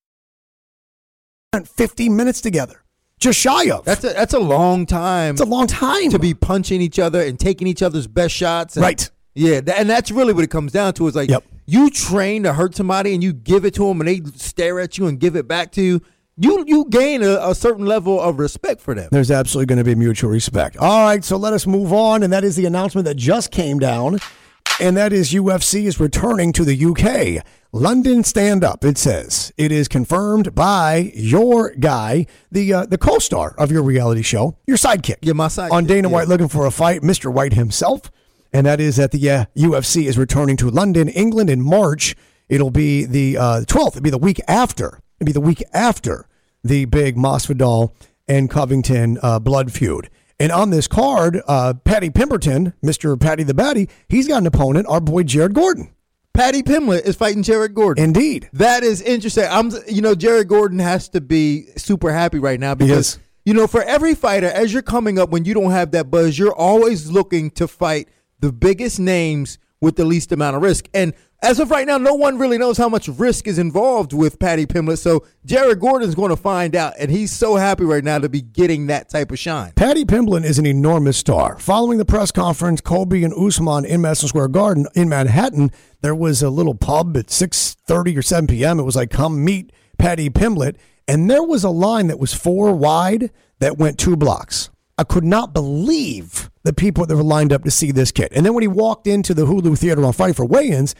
50 1.67 2.09
minutes 2.09 2.41
together, 2.41 2.83
just 3.19 3.39
shy 3.39 3.71
of. 3.71 3.85
That's 3.85 4.05
a 4.05 4.11
that's 4.15 4.35
a 4.35 4.39
long 4.39 4.87
time 4.87 5.33
It's 5.33 5.41
a 5.41 5.45
long 5.45 5.67
time 5.67 6.11
to 6.11 6.19
be 6.19 6.33
punching 6.33 6.81
each 6.81 6.99
other 6.99 7.21
and 7.21 7.39
taking 7.39 7.67
each 7.67 7.83
other's 7.83 8.07
best 8.07 8.35
shots. 8.35 8.77
and- 8.77 8.83
Right. 8.85 9.11
Yeah, 9.35 9.61
tha- 9.61 9.79
and 9.79 9.89
that's 9.89 10.11
really 10.11 10.33
what 10.33 10.43
it 10.45 10.51
comes 10.51 10.73
down 10.73 10.93
to. 10.95 11.07
Is 11.07 11.15
like 11.17 11.29
Yep. 11.31 11.45
you 11.67 11.91
train 11.91 12.43
to 12.45 12.53
hurt 12.53 12.75
somebody 12.77 13.15
and 13.15 13.23
you 13.23 13.33
give 13.33 13.65
it 13.65 13.75
to 13.75 13.87
them 13.87 14.01
and 14.01 14.09
they 14.09 14.23
stare 14.37 14.81
at 14.81 14.97
you 14.99 15.07
and 15.07 15.19
give 15.21 15.37
it 15.37 15.47
back 15.47 15.71
to 15.73 15.83
you. 15.83 16.01
You 16.43 16.65
you 16.67 16.87
gain 16.89 17.23
a, 17.23 17.51
a 17.51 17.55
certain 17.55 17.85
level 17.85 18.19
of 18.19 18.39
respect 18.39 18.81
for 18.81 18.95
them. 18.95 19.11
There's 19.13 19.31
absolutely 19.31 19.67
going 19.67 19.77
to 19.77 19.85
be 19.85 19.95
mutual 19.95 20.31
respect. 20.31 20.79
All 20.79 21.05
right, 21.05 21.23
so 21.23 21.37
let 21.37 21.53
us 21.53 21.67
move 21.67 21.93
on, 21.93 22.23
and 22.23 22.33
that 22.33 22.45
is 22.45 22.57
the 22.57 22.65
announcement 22.65 23.05
that 23.05 23.17
just 23.17 23.51
came 23.51 23.79
down, 23.79 24.21
and 24.81 24.97
that 24.97 25.13
is 25.13 25.35
UFC 25.35 25.85
is 25.85 26.01
returning 26.01 26.55
to 26.55 26.65
the 26.65 26.83
UK. 26.83 27.45
London 27.73 28.25
Stand 28.25 28.65
Up. 28.65 28.87
It 28.87 28.97
says 28.97 29.53
it 29.59 29.71
is 29.71 29.87
confirmed 29.87 30.55
by 30.55 31.13
your 31.15 31.75
guy, 31.75 32.25
the 32.51 32.73
uh, 32.73 32.87
the 32.87 32.97
co-star 32.97 33.55
of 33.59 33.71
your 33.71 33.83
reality 33.83 34.23
show, 34.23 34.57
your 34.67 34.79
sidekick. 34.79 35.17
Yeah, 35.21 35.35
my 35.35 35.49
sidekick, 35.49 35.73
on 35.73 35.85
Dana 35.85 36.09
yeah. 36.09 36.15
White 36.15 36.29
looking 36.29 36.49
for 36.49 36.65
a 36.65 36.71
fight, 36.71 37.03
Mr. 37.03 37.31
White 37.31 37.53
himself, 37.53 38.11
and 38.51 38.65
that 38.65 38.81
is 38.81 38.97
that 38.97 39.11
the 39.11 39.31
uh, 39.31 39.45
UFC 39.59 40.07
is 40.07 40.17
returning 40.17 40.57
to 40.57 40.71
London, 40.71 41.11
England 41.11 41.51
in 41.51 41.61
March. 41.61 42.17
It'll 42.49 42.71
be 42.71 43.05
the 43.05 43.37
uh, 43.37 43.61
12th. 43.67 43.89
It'll 43.89 44.01
be 44.01 44.09
the 44.09 44.17
week 44.17 44.41
after. 44.49 45.01
It'll 45.21 45.27
be 45.27 45.33
the 45.33 45.41
week 45.43 45.63
after 45.75 46.27
the 46.63 46.85
big 46.87 47.17
Masvidal 47.17 47.93
and 48.29 48.51
Covington 48.51 49.19
uh, 49.23 49.39
blood 49.39 49.73
feud. 49.73 50.09
And 50.39 50.51
on 50.53 50.71
this 50.71 50.89
card, 50.89 51.43
uh, 51.47 51.75
Paddy 51.85 52.09
Pimblett, 52.09 52.73
Mr. 52.83 53.21
Paddy 53.21 53.43
the 53.43 53.53
Baddy, 53.53 53.91
he's 54.09 54.27
got 54.27 54.39
an 54.39 54.47
opponent, 54.47 54.87
our 54.89 55.01
boy 55.01 55.23
Jared 55.23 55.53
Gordon. 55.53 55.95
Paddy 56.33 56.63
Pimblett 56.63 57.05
is 57.05 57.17
fighting 57.17 57.43
Jared 57.43 57.75
Gordon. 57.75 58.03
Indeed. 58.03 58.49
That 58.55 58.83
is 58.83 59.03
interesting. 59.03 59.45
I'm, 59.51 59.71
you 59.87 60.01
know, 60.01 60.15
Jared 60.15 60.49
Gordon 60.49 60.79
has 60.79 61.09
to 61.11 61.21
be 61.21 61.67
super 61.77 62.13
happy 62.13 62.39
right 62.39 62.59
now 62.59 62.75
because, 62.75 63.19
you 63.45 63.53
know, 63.53 63.67
for 63.67 63.83
every 63.83 64.15
fighter, 64.15 64.47
as 64.47 64.73
you're 64.73 64.81
coming 64.81 65.19
up, 65.19 65.29
when 65.31 65.45
you 65.45 65.53
don't 65.53 65.73
have 65.73 65.91
that 65.91 66.11
buzz, 66.11 66.39
you're 66.39 66.55
always 66.55 67.11
looking 67.11 67.51
to 67.53 67.69
fight 67.69 68.09
the 68.39 68.53
biggest 68.53 68.99
names 68.99 69.59
with 69.81 69.97
the 69.97 70.05
least 70.05 70.33
amount 70.33 70.57
of 70.57 70.63
risk. 70.63 70.89
And 70.95 71.13
as 71.43 71.59
of 71.59 71.71
right 71.71 71.87
now, 71.87 71.97
no 71.97 72.15
one 72.15 72.39
really 72.39 72.59
knows 72.59 72.77
how 72.77 72.89
much 72.89 73.09
risk 73.09 73.47
is 73.47 73.59
involved 73.59 74.13
with 74.13 74.39
Paddy 74.39 74.67
Pimblett. 74.67 74.99
So 74.99 75.25
Jared 75.47 75.81
Gordon's 75.81 76.15
going 76.15 76.29
to 76.29 76.37
find 76.37 76.77
out, 76.77 76.93
and 76.99 77.11
he's 77.11 77.33
so 77.33 77.57
happy 77.57 77.85
right 77.85 78.05
now 78.05 78.19
to 78.19 78.29
be 78.29 78.43
getting 78.43 78.89
that 78.89 79.09
type 79.09 79.33
of 79.33 79.39
shine. 79.39 79.73
Paddy 79.75 80.05
Pimblett 80.05 80.45
is 80.45 80.59
an 80.59 80.67
enormous 80.67 81.17
star. 81.17 81.59
Following 81.59 81.99
the 81.99 82.05
press 82.05 82.31
conference, 82.31 82.81
Colby 82.83 83.25
and 83.25 83.33
Usman 83.33 83.87
in 83.87 84.03
Madison 84.03 84.29
Square 84.29 84.49
Garden 84.49 84.87
in 84.95 85.09
Manhattan, 85.09 85.71
there 86.03 86.15
was 86.15 86.43
a 86.43 86.51
little 86.51 86.75
pub 86.75 87.17
at 87.17 87.29
6.30 87.29 88.19
or 88.19 88.23
7 88.23 88.47
p.m. 88.47 88.79
It 88.79 88.85
was 88.85 88.97
like, 88.97 89.11
come 89.11 89.43
meet 89.43 89.73
Paddy 89.99 90.29
Pimblett. 90.29 90.77
And 91.09 91.31
there 91.31 91.43
was 91.43 91.65
a 91.65 91.71
line 91.71 92.09
that 92.09 92.19
was 92.19 92.35
four 92.35 92.75
wide 92.75 93.31
that 93.61 93.79
went 93.79 93.99
two 93.99 94.17
blocks. 94.17 94.71
I 94.99 95.05
could 95.05 95.25
not 95.25 95.55
believe 95.55 96.51
the 96.63 96.75
people 96.75 97.07
that 97.07 97.17
were 97.17 97.23
lined 97.23 97.55
up 97.55 97.65
to 97.65 97.71
see 97.71 97.91
this 97.91 98.13
kid. 98.13 98.29
And 98.33 98.45
then 98.45 98.53
when 98.53 98.63
he 98.63 98.69
walked 98.69 99.07
into 99.07 99.33
the 99.33 99.47
Hulu 99.47 99.79
Theater 99.79 100.05
on 100.05 100.13
Fight 100.13 100.37
for 100.37 100.45
Weigh-ins, 100.45 100.95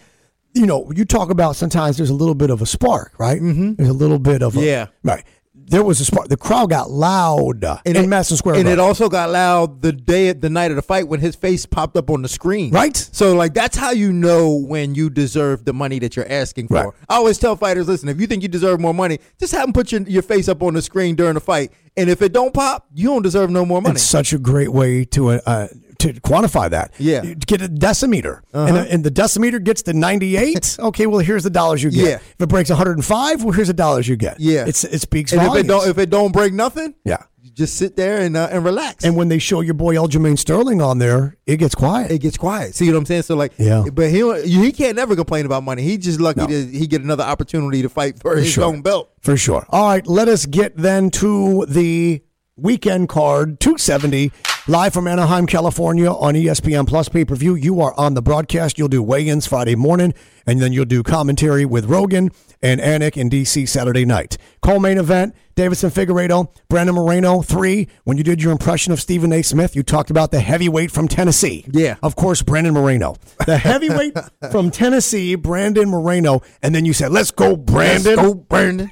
you 0.55 0.67
know, 0.67 0.91
you 0.95 1.05
talk 1.05 1.31
about 1.31 1.57
sometimes 1.57 1.97
there's 1.97 2.11
a 2.11 2.15
little 2.15 2.35
bit 2.35 2.51
of 2.51 2.61
a 2.63 2.67
spark, 2.67 3.13
right? 3.19 3.41
Mm-hmm. 3.41 3.75
There's 3.75 3.89
a 3.89 3.93
little 3.95 4.19
bit 4.19 4.43
of 4.43 4.57
a, 4.57 4.61
Yeah. 4.65 4.87
right. 5.05 5.25
There 5.55 5.85
was 5.85 6.01
a 6.01 6.05
spark. 6.05 6.27
The 6.27 6.37
crowd 6.37 6.71
got 6.71 6.91
loud 6.91 7.63
in 7.85 7.95
it- 7.95 8.09
Madison 8.09 8.37
Square 8.37 8.57
And 8.57 8.67
it 8.69 8.81
also 8.81 9.09
got 9.09 9.31
loud 9.31 9.83
the 9.83 9.93
day, 9.93 10.33
the 10.33 10.51
night 10.51 10.73
of 10.73 10.77
the 10.77 10.83
fight 10.83 11.07
when 11.07 11.21
his 11.21 11.37
face 11.37 11.65
popped 11.65 11.97
up 11.97 12.11
on 12.11 12.23
the 12.23 12.29
screen. 12.29 12.73
Right. 12.73 12.97
So, 12.97 13.37
like, 13.37 13.55
that's 13.55 13.77
how 13.77 13.93
you 13.93 14.13
know 14.13 14.53
when 14.57 14.97
you 14.97 15.11
deserve 15.11 15.65
the 15.65 15.73
money 15.73 16.01
that 16.01 16.17
you're 16.17 16.29
asking 16.29 16.67
for. 16.67 16.75
Right. 16.75 16.95
I 17.09 17.15
always 17.17 17.39
tell 17.39 17.55
fighters, 17.55 17.87
listen, 17.87 18.09
if 18.09 18.21
you 18.21 18.27
think 18.27 18.43
you 18.43 18.49
deserve 18.49 18.81
more 18.81 18.95
money, 18.95 19.21
just 19.39 19.53
have 19.53 19.63
them 19.63 19.73
put 19.73 19.93
your, 19.93 20.01
your 20.03 20.23
face 20.23 20.49
up 20.49 20.61
on 20.61 20.75
the 20.75 20.83
screen 20.83 21.15
during 21.15 21.35
the 21.35 21.41
fight. 21.41 21.71
And 21.97 22.11
if 22.11 22.21
it 22.21 22.33
don't 22.33 22.53
pop, 22.53 22.89
you 22.93 23.07
don't 23.09 23.23
deserve 23.23 23.51
no 23.51 23.65
more 23.65 23.81
money. 23.81 23.95
It's 23.95 24.03
such 24.03 24.33
a 24.33 24.39
great 24.39 24.73
way 24.73 25.05
to 25.05 25.29
uh, 25.31 25.41
uh, 25.47 25.69
to 26.01 26.13
quantify 26.15 26.71
that. 26.71 26.93
Yeah. 26.99 27.19
Uh-huh. 27.19 27.29
You 27.29 27.35
get 27.37 27.63
a 27.63 27.69
decimeter, 27.69 28.43
and, 28.53 28.77
the, 28.77 28.91
and 28.93 29.05
the 29.05 29.11
decimeter 29.11 29.63
gets 29.63 29.83
to 29.83 29.93
ninety 29.93 30.37
eight. 30.37 30.77
okay, 30.89 31.07
well 31.07 31.21
here's 31.21 31.45
the 31.45 31.51
dollars 31.51 31.83
you 31.83 31.91
get. 31.91 32.05
Yeah. 32.05 32.15
If 32.17 32.41
it 32.41 32.49
breaks 32.49 32.71
one 32.71 32.77
hundred 32.79 32.97
and 32.97 33.05
five, 33.05 33.43
well 33.45 33.53
here's 33.53 33.69
the 33.69 33.75
dollars 33.75 34.09
you 34.09 34.17
get. 34.17 34.41
Yeah. 34.41 34.65
it's 34.67 34.85
it 34.85 35.01
speaks 35.01 35.33
and 35.33 35.41
if 35.43 35.47
volumes. 35.49 35.65
it 35.67 35.69
don't, 35.69 35.89
if 35.89 35.99
it 35.99 36.11
don't 36.11 36.33
break 36.33 36.53
nothing, 36.53 36.95
yeah, 37.05 37.23
you 37.43 37.51
just 37.51 37.77
sit 37.77 37.97
there 37.97 38.19
and 38.21 38.37
uh, 38.37 38.49
and 38.51 38.65
relax. 38.65 39.05
and 39.05 39.17
when 39.17 39.29
they 39.29 39.39
show 39.39 39.61
your 39.61 39.75
boy 39.75 39.95
Aljamain 39.95 40.39
Sterling 40.39 40.81
on 40.83 40.99
there, 40.99 41.37
it 41.47 41.57
gets 41.59 41.75
quiet. 41.75 42.11
it 42.11 42.19
gets 42.19 42.37
quiet. 42.37 42.75
See 42.75 42.87
what 42.91 42.97
I'm 42.97 43.07
saying? 43.07 43.23
So 43.23 43.37
like, 43.37 43.53
Yeah. 43.59 43.85
But 43.93 44.11
he 44.11 44.23
he 44.49 44.73
can't 44.73 44.97
never 44.97 45.15
complain 45.17 45.47
about 45.47 45.63
money. 45.65 45.83
He 45.83 45.99
just 45.99 46.21
lucky 46.21 46.47
to 46.47 46.67
he 46.67 46.87
get 46.87 47.03
another 47.03 47.25
opportunity 47.25 47.83
to 47.83 47.89
fight 47.89 48.21
for 48.21 48.37
his 48.37 48.51
sure. 48.51 48.65
own 48.65 48.83
belt. 48.83 49.11
For 49.21 49.37
sure. 49.37 49.67
All 49.71 49.89
right, 49.89 50.07
let 50.07 50.29
us 50.29 50.47
get 50.47 50.77
then 50.77 51.11
to 51.11 51.65
the 51.69 52.23
weekend 52.57 53.09
card 53.09 53.59
270 53.61 54.33
live 54.69 54.93
from 54.93 55.07
Anaheim, 55.07 55.47
California 55.47 56.11
on 56.11 56.35
ESPN 56.35 56.87
Plus 56.87 57.09
pay 57.09 57.25
per 57.25 57.35
view. 57.35 57.55
You 57.55 57.81
are 57.81 57.95
on 57.99 58.15
the 58.15 58.23
broadcast. 58.23 58.79
You'll 58.79 58.89
do 58.89 59.03
weigh 59.03 59.29
ins 59.29 59.47
Friday 59.47 59.75
morning, 59.75 60.15
and 60.47 60.61
then 60.61 60.73
you'll 60.73 60.85
do 60.85 61.03
commentary 61.03 61.65
with 61.65 61.87
Rogan 61.87 62.31
and 62.63 62.81
Anik 62.81 63.17
in 63.17 63.31
DC 63.31 63.69
Saturday 63.69 64.05
night. 64.05 64.37
Co 64.61 64.79
main 64.79 64.99
event 64.99 65.35
Deiveson 65.57 65.91
Figueiredo, 65.91 66.53
Brandon 66.69 66.95
Moreno, 66.95 67.43
three. 67.43 67.89
When 68.05 68.17
you 68.17 68.25
did 68.25 68.43
your 68.43 68.53
impression 68.53 68.93
of 68.93 69.01
Stephen 69.01 69.33
A. 69.33 69.43
Smith, 69.43 69.75
you 69.77 69.83
talked 69.83 70.11
about 70.11 70.31
the 70.31 70.41
heavyweight 70.41 70.91
from 70.91 71.09
Tennessee. 71.09 71.65
Yeah. 71.71 71.97
Of 72.03 72.17
course, 72.17 72.43
Brandon 72.43 72.75
Moreno. 72.75 73.17
The 73.47 73.59
heavyweight 73.59 74.17
from 74.51 74.71
Tennessee, 74.71 75.35
Brandon 75.35 75.89
Moreno. 75.89 76.43
And 76.63 76.75
then 76.75 76.85
you 76.85 76.93
said, 76.93 77.13
let's 77.13 77.31
go, 77.31 77.57
Brandon. 77.57 78.17
Let's 78.17 78.29
go, 78.29 78.35
Brandon. 78.35 78.91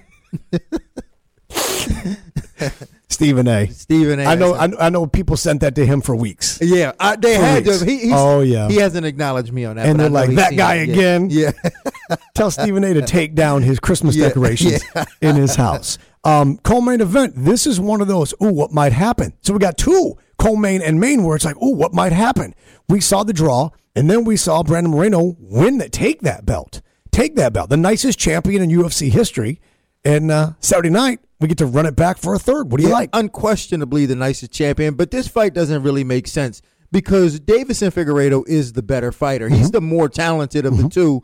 Stephen 3.10 3.48
A. 3.48 3.66
Stephen 3.68 4.20
A. 4.20 4.24
I 4.24 4.34
know. 4.34 4.54
I, 4.54 4.68
I 4.86 4.88
know. 4.90 5.06
People 5.06 5.36
sent 5.36 5.62
that 5.62 5.74
to 5.76 5.86
him 5.86 6.00
for 6.02 6.14
weeks, 6.14 6.58
Yeah, 6.60 6.92
I, 7.00 7.16
they 7.16 7.36
For 7.36 7.42
had 7.42 7.64
weeks. 7.66 7.78
to. 7.78 7.84
He, 7.86 7.98
he's, 8.00 8.12
Oh, 8.14 8.40
yeah. 8.40 8.68
he 8.68 8.76
hasn't 8.76 9.06
acknowledged 9.06 9.52
me 9.52 9.64
on 9.64 9.76
that. 9.76 9.86
And 9.86 9.98
they're 9.98 10.10
like, 10.10 10.30
"That 10.34 10.56
guy 10.56 10.74
it." 10.76 10.90
Again?" 10.90 11.28
Yeah, 11.30 11.52
tell 12.34 12.50
Stephen 12.50 12.84
A. 12.84 12.94
to 12.94 13.02
take 13.02 13.34
down 13.34 13.62
his 13.62 13.80
Christmas 13.80 14.14
Yeah, 14.14 14.28
decorations 14.28 14.82
in 15.22 15.36
his 15.36 15.54
house. 15.56 15.96
Um, 16.24 16.58
co-main 16.58 17.00
event. 17.00 17.32
This 17.36 17.66
is 17.66 17.80
one 17.80 18.00
of 18.02 18.08
those. 18.08 18.34
Ooh, 18.42 18.52
what 18.52 18.72
might 18.72 18.92
happen? 18.92 19.32
So 19.40 19.52
we 19.54 19.58
got 19.58 19.78
two 19.78 20.18
co-main 20.36 20.82
and 20.82 21.00
main 21.00 21.24
where 21.24 21.34
it's 21.34 21.44
like, 21.44 21.56
ooh, 21.62 21.74
what 21.74 21.94
might 21.94 22.12
happen? 22.12 22.54
We 22.88 23.00
saw 23.00 23.24
the 23.24 23.32
draw, 23.32 23.70
and 23.96 24.10
then 24.10 24.24
we 24.24 24.36
saw 24.36 24.62
Brandon 24.62 24.92
Moreno 24.92 25.34
win 25.38 25.78
that, 25.78 25.92
take 25.92 26.20
that 26.22 26.44
belt, 26.44 26.82
take 27.10 27.36
that 27.36 27.52
belt, 27.54 27.70
the 27.70 27.76
nicest 27.78 28.18
champion 28.18 28.62
in 28.62 28.70
UFC 28.70 29.10
history. 29.10 29.60
And 30.08 30.30
uh, 30.30 30.52
Saturday 30.60 30.90
night, 30.90 31.20
we 31.40 31.48
get 31.48 31.58
to 31.58 31.66
run 31.66 31.86
it 31.86 31.94
back 31.94 32.18
for 32.18 32.34
a 32.34 32.38
third. 32.38 32.70
What 32.70 32.78
do 32.78 32.82
you 32.84 32.88
Yeah, 32.88 32.94
like? 32.96 33.10
unquestionably 33.12 34.06
the 34.06 34.16
nicest 34.16 34.52
champion. 34.52 34.94
But 34.94 35.10
this 35.10 35.28
fight 35.28 35.52
doesn't 35.54 35.82
really 35.82 36.02
make 36.04 36.26
sense 36.26 36.62
because 36.90 37.38
Deiveson 37.40 37.92
Figueiredo 37.92 38.46
is 38.48 38.72
the 38.72 38.82
better 38.82 39.12
fighter. 39.12 39.46
Mm-hmm. 39.48 39.56
He's 39.58 39.70
the 39.70 39.80
more 39.82 40.08
talented 40.08 40.64
of 40.66 40.78
the 40.78 40.88
two. 40.88 41.22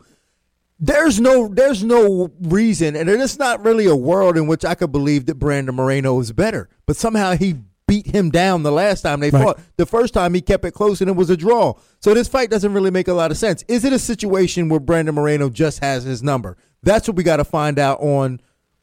There's 0.79 1.19
no 1.21 1.47
there's 1.47 1.83
no 1.83 2.29
reason, 2.41 2.95
and 2.97 3.09
it's 3.09 3.39
not 3.39 3.63
really 3.63 3.85
a 3.85 3.95
world 3.95 4.35
in 4.37 4.45
which 4.45 4.65
I 4.65 4.75
could 4.75 4.91
believe 4.91 5.25
that 5.27 5.35
Brandon 5.35 5.73
Moreno 5.73 6.19
is 6.19 6.31
better. 6.33 6.67
But 6.85 6.97
somehow 6.97 7.31
he 7.37 7.55
beat 7.87 8.07
him 8.07 8.29
down 8.29 8.63
the 8.63 8.71
last 8.73 9.01
time 9.01 9.19
they 9.21 9.29
Right. 9.29 9.43
fought. 9.43 9.59
The 9.77 9.85
first 9.85 10.13
time 10.13 10.33
he 10.33 10.41
kept 10.41 10.65
it 10.65 10.71
close 10.71 10.99
and 11.01 11.09
it 11.09 11.15
was 11.15 11.29
a 11.29 11.37
draw. 11.37 11.75
So 12.01 12.13
this 12.13 12.27
fight 12.27 12.49
doesn't 12.49 12.73
really 12.73 12.91
make 12.91 13.07
a 13.07 13.13
lot 13.13 13.31
of 13.31 13.37
sense. 13.37 13.63
Is 13.67 13.85
it 13.85 13.93
a 13.93 13.99
situation 13.99 14.67
where 14.69 14.79
Brandon 14.79 15.15
Moreno 15.15 15.49
just 15.49 15.79
has 15.79 16.03
his 16.03 16.21
number? 16.21 16.57
That's 16.83 17.07
what 17.07 17.15
we 17.15 17.23
got 17.23 17.37
to 17.37 17.45
find 17.45 17.79
out 17.79 17.99
on 18.01 18.41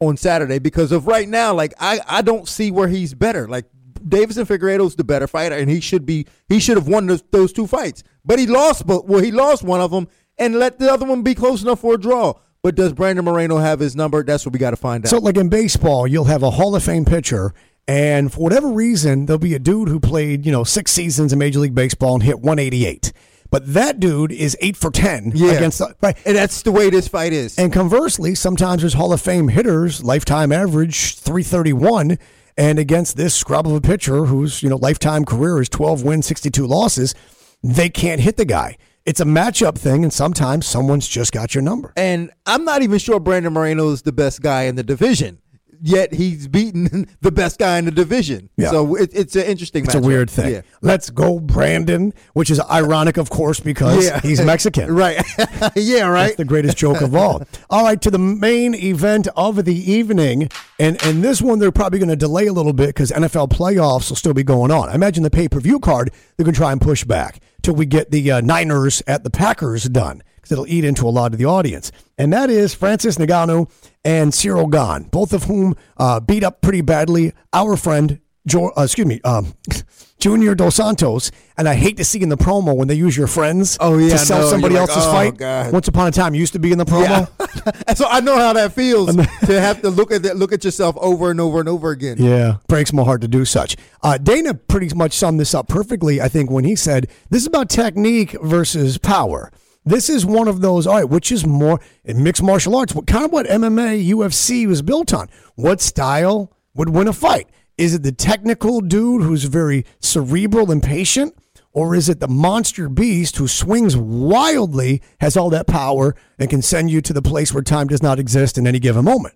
on 0.09 0.17
Saturday 0.17 0.59
because 0.59 0.93
of 0.93 1.07
right 1.07 1.29
now, 1.29 1.55
like 1.55 1.75
I, 1.81 2.01
I 2.07 2.23
don't 2.23 2.49
see 2.49 2.71
where 2.71 2.89
he's 2.89 3.15
better. 3.15 3.49
Like 3.49 3.67
Davis 4.07 4.37
Deiveson 4.37 4.47
Figueiredo's 4.47 4.97
the 4.97 5.05
better 5.05 5.27
fighter, 5.27 5.55
and 5.55 5.71
he 5.71 5.81
should 5.81 6.05
be 6.05 6.27
he 6.49 6.61
should 6.61 6.77
have 6.77 6.89
won 6.89 7.07
those, 7.07 7.23
those 7.31 7.53
two 7.53 7.67
fights. 7.67 8.03
But 8.25 8.39
he 8.39 8.47
lost, 8.47 8.87
but 8.87 9.07
well, 9.07 9.23
he 9.23 9.31
lost 9.31 9.63
one 9.63 9.81
of 9.81 9.91
them 9.91 10.09
and 10.39 10.59
let 10.59 10.79
the 10.79 10.93
other 10.93 11.07
one 11.07 11.23
be 11.23 11.35
close 11.35 11.63
enough 11.63 11.81
for 11.81 11.95
a 11.95 11.99
draw. 11.99 12.35
But 12.63 12.77
does 12.77 12.93
Brandon 12.93 13.25
Moreno 13.25 13.59
have 13.59 13.81
his 13.81 13.97
number? 13.97 14.23
That's 14.23 14.47
what 14.47 14.53
we 14.53 14.59
got 14.59 14.71
to 14.71 14.77
find 14.77 15.05
out. 15.05 15.11
So, 15.11 15.19
like 15.19 15.37
in 15.37 15.49
baseball, 15.49 16.07
you'll 16.07 16.25
have 16.25 16.43
a 16.43 16.51
Hall 16.51 16.77
of 16.77 16.85
Fame 16.85 17.05
pitcher, 17.05 17.53
and 17.89 18.33
for 18.33 18.41
whatever 18.41 18.69
reason, 18.69 19.27
there'll 19.27 19.39
be 19.39 19.55
a 19.55 19.59
dude 19.59 19.89
who 19.89 19.99
played, 19.99 20.47
you 20.47 20.53
know, 20.53 20.63
six 20.63 20.93
seasons 20.93 21.33
in 21.33 21.39
Major 21.39 21.59
League 21.59 21.75
Baseball 21.75 22.15
and 22.15 22.23
hit 22.23 22.41
188. 22.41 23.13
But 23.53 23.75
that 23.75 24.01
dude 24.01 24.33
is 24.33 24.57
eight 24.61 24.77
for 24.77 24.91
ten 24.91 25.31
Yeah. 25.35 25.53
against 25.53 25.79
the, 25.79 25.95
right. 26.03 26.17
And 26.27 26.35
that's 26.35 26.63
the 26.63 26.73
way 26.73 26.91
this 26.91 27.07
fight 27.07 27.33
is. 27.35 27.57
And 27.59 27.73
conversely, 27.73 28.35
sometimes 28.35 28.81
there's 28.83 28.95
Hall 28.95 29.13
of 29.13 29.21
Fame 29.21 29.47
hitters, 29.49 30.03
lifetime 30.03 30.51
average 30.51 31.17
331, 31.17 32.19
and 32.57 32.79
against 32.79 33.19
this 33.19 33.35
scrub 33.35 33.67
of 33.67 33.75
a 33.75 33.81
pitcher 33.83 34.25
whose, 34.25 34.63
you 34.63 34.71
know, 34.71 34.77
lifetime 34.77 35.25
career 35.27 35.61
is 35.61 35.69
12 35.69 36.03
wins, 36.03 36.27
62 36.27 36.67
losses, 36.67 37.15
they 37.63 37.91
can't 37.91 38.23
hit 38.23 38.39
the 38.39 38.47
guy. 38.47 38.79
It's 39.05 39.21
a 39.21 39.25
matchup 39.25 39.77
thing, 39.77 40.03
and 40.03 40.13
sometimes 40.13 40.65
someone's 40.65 41.07
just 41.07 41.31
got 41.33 41.55
your 41.55 41.61
number. 41.63 41.93
And 41.95 42.31
I'm 42.47 42.65
not 42.65 42.81
even 42.81 42.99
sure 42.99 43.21
Brandon 43.21 43.53
Moreno 43.53 43.91
is 43.91 44.01
the 44.03 44.13
best 44.13 44.41
guy 44.41 44.63
in 44.63 44.77
the 44.77 44.83
division. 44.83 45.42
Yet 45.85 46.15
he's 46.15 46.47
beaten 46.47 47.09
the 47.23 47.33
best 47.33 47.59
guy 47.59 47.77
in 47.79 47.85
the 47.87 47.91
division. 47.91 48.49
Yeah. 48.57 48.71
So 48.71 48.95
it, 48.95 49.11
it's 49.13 49.35
an 49.35 49.43
interesting. 49.47 49.85
It's 49.85 49.97
a 49.97 50.01
weird 50.01 50.31
thing. 50.31 50.55
Yeah. 50.55 50.61
Let's 50.81 51.11
go, 51.11 51.41
Brandon, 51.41 52.15
which 52.35 52.51
is 52.51 52.61
ironic, 52.61 53.17
of 53.17 53.31
course, 53.31 53.59
because 53.59 54.05
Yeah. 54.07 54.21
he's 54.21 54.41
Mexican. 54.41 54.95
Right. 55.03 55.21
yeah. 55.75 56.07
Right. 56.07 56.25
That's 56.27 56.37
the 56.37 56.45
greatest 56.45 56.77
joke 56.77 57.01
of 57.01 57.17
all. 57.17 57.43
All 57.69 57.83
right, 57.85 58.01
to 58.03 58.11
the 58.11 58.19
main 58.19 58.75
event 58.75 59.27
of 59.37 59.65
the 59.65 59.75
evening, 59.93 60.49
and 60.79 61.03
and 61.05 61.25
this 61.25 61.43
one 61.43 61.59
they're 61.59 61.73
probably 61.73 61.99
going 61.99 62.09
to 62.11 62.17
delay 62.17 62.47
a 62.47 62.53
little 62.53 62.73
bit 62.73 62.89
because 62.89 63.11
NFL 63.11 63.49
playoffs 63.51 64.09
will 64.11 64.17
still 64.17 64.35
be 64.35 64.45
going 64.45 64.71
on. 64.71 64.89
I 64.89 64.95
imagine 64.95 65.25
the 65.25 65.31
pay 65.31 65.49
per 65.49 65.59
view 65.59 65.81
card 65.81 66.13
they're 66.37 66.45
going 66.45 66.55
to 66.55 66.59
try 66.59 66.71
and 66.71 66.81
push 66.81 67.03
back 67.05 67.41
till 67.63 67.75
we 67.75 67.87
get 67.87 68.11
the 68.13 68.31
uh, 68.31 68.41
Niners 68.41 69.03
at 69.09 69.25
the 69.25 69.31
Packers 69.31 69.85
done 69.85 70.23
because 70.43 70.53
it'll 70.53 70.67
eat 70.67 70.85
into 70.85 71.07
a 71.07 71.11
lot 71.11 71.33
of 71.33 71.39
the 71.39 71.47
audience. 71.47 71.93
And 72.19 72.33
that 72.33 72.51
is 72.51 72.75
Francis 72.75 73.17
Ngannou 73.17 73.71
and 74.05 74.33
Ciryl 74.33 74.71
Gane, 74.71 75.09
both 75.09 75.33
of 75.33 75.45
whom 75.45 75.77
uh, 75.97 76.21
beat 76.21 76.43
up 76.45 76.61
pretty 76.61 76.81
badly 76.83 77.33
our 77.53 77.77
friend. 77.77 78.21
Jo- 78.45 78.73
uh, 78.77 78.83
excuse 78.83 79.07
me, 79.07 79.21
um, 79.23 79.55
Junior 80.19 80.57
Dos 80.57 80.75
Santos, 80.77 81.31
and 81.57 81.69
I 81.69 81.75
hate 81.75 81.97
to 81.99 82.05
see 82.05 82.21
in 82.23 82.29
the 82.29 82.37
promo 82.37 82.77
when 82.77 82.89
they 82.89 82.95
use 82.95 83.17
your 83.17 83.29
friends 83.29 83.77
Oh, 83.81 83.99
yeah, 83.99 84.11
to 84.11 84.19
sell 84.19 84.41
know. 84.41 84.51
somebody 84.51 84.75
like, 84.75 84.89
else's 84.89 85.05
oh, 85.07 85.13
fight. 85.13 85.37
God. 85.37 85.73
Once 85.73 85.87
upon 85.87 86.09
a 86.09 86.11
time, 86.11 86.35
you 86.35 86.41
used 86.41 86.53
to 86.55 86.59
be 86.59 86.73
in 86.73 86.79
the 86.79 86.85
promo. 86.85 87.29
And 87.87 87.97
so 87.97 88.07
I 88.09 88.19
know 88.21 88.37
how 88.37 88.53
that 88.55 88.73
feels 88.73 89.15
to 89.47 89.61
have 89.61 89.83
to 89.83 89.91
look 89.91 90.11
at 90.11 90.25
that, 90.25 90.37
look 90.37 90.53
at 90.53 90.65
yourself 90.65 90.97
over 90.99 91.31
and 91.31 91.41
over 91.41 91.61
and 91.61 91.69
over 91.69 91.91
again. 91.91 92.17
Yeah, 92.19 92.57
breaks 92.67 92.93
my 92.93 93.05
heart 93.05 93.21
to 93.21 93.29
do 93.29 93.45
such. 93.45 93.77
Uh, 94.03 94.19
Dana 94.19 94.55
pretty 94.55 94.93
much 94.97 95.13
summed 95.13 95.39
this 95.39 95.55
up 95.55 95.69
perfectly, 95.69 96.21
I 96.21 96.27
think, 96.29 96.51
when 96.51 96.65
he 96.65 96.75
said 96.75 97.09
this 97.31 97.43
is 97.43 97.47
about 97.47 97.69
technique 97.71 98.33
versus 98.43 98.99
power. 98.99 99.53
This 99.85 100.09
is 100.09 100.25
one 100.25 100.49
of 100.49 100.61
those, 100.61 100.87
all 100.87 100.95
right, 100.95 101.09
which 101.09 101.33
is 101.33 101.45
more 101.45 101.81
in 102.05 102.23
mixed 102.23 102.43
martial 102.43 102.77
arts, 102.77 102.95
what 102.95 103.07
kind 103.07 103.25
of 103.25 103.33
what 103.33 103.47
MMA, 103.47 104.09
UFC 104.11 104.67
was 104.67 104.81
built 104.83 105.13
on. 105.13 105.29
What 105.57 105.81
style 105.81 106.53
would 106.75 106.91
win 106.91 107.09
a 107.09 107.13
fight? 107.13 107.49
Is 107.77 107.95
it 107.95 108.03
the 108.03 108.13
technical 108.13 108.81
dude 108.81 109.23
who's 109.23 109.45
very 109.45 109.85
cerebral 110.01 110.71
and 110.71 110.83
patient? 110.83 111.37
Or 111.73 111.95
is 111.95 112.09
it 112.11 112.21
the 112.21 112.29
monster 112.29 112.89
beast 112.89 113.39
who 113.39 113.49
swings 113.49 113.97
wildly, 113.97 115.01
has 115.21 115.39
all 115.39 115.49
that 115.51 115.67
power, 115.67 116.15
and 116.39 116.51
can 116.51 116.61
send 116.61 116.91
you 116.91 117.01
to 117.01 117.15
the 117.15 117.23
place 117.23 117.55
where 117.55 117.63
time 117.63 117.87
does 117.87 118.03
not 118.03 118.19
exist 118.19 118.59
in 118.59 118.67
any 118.67 118.79
given 118.79 119.05
moment? 119.07 119.35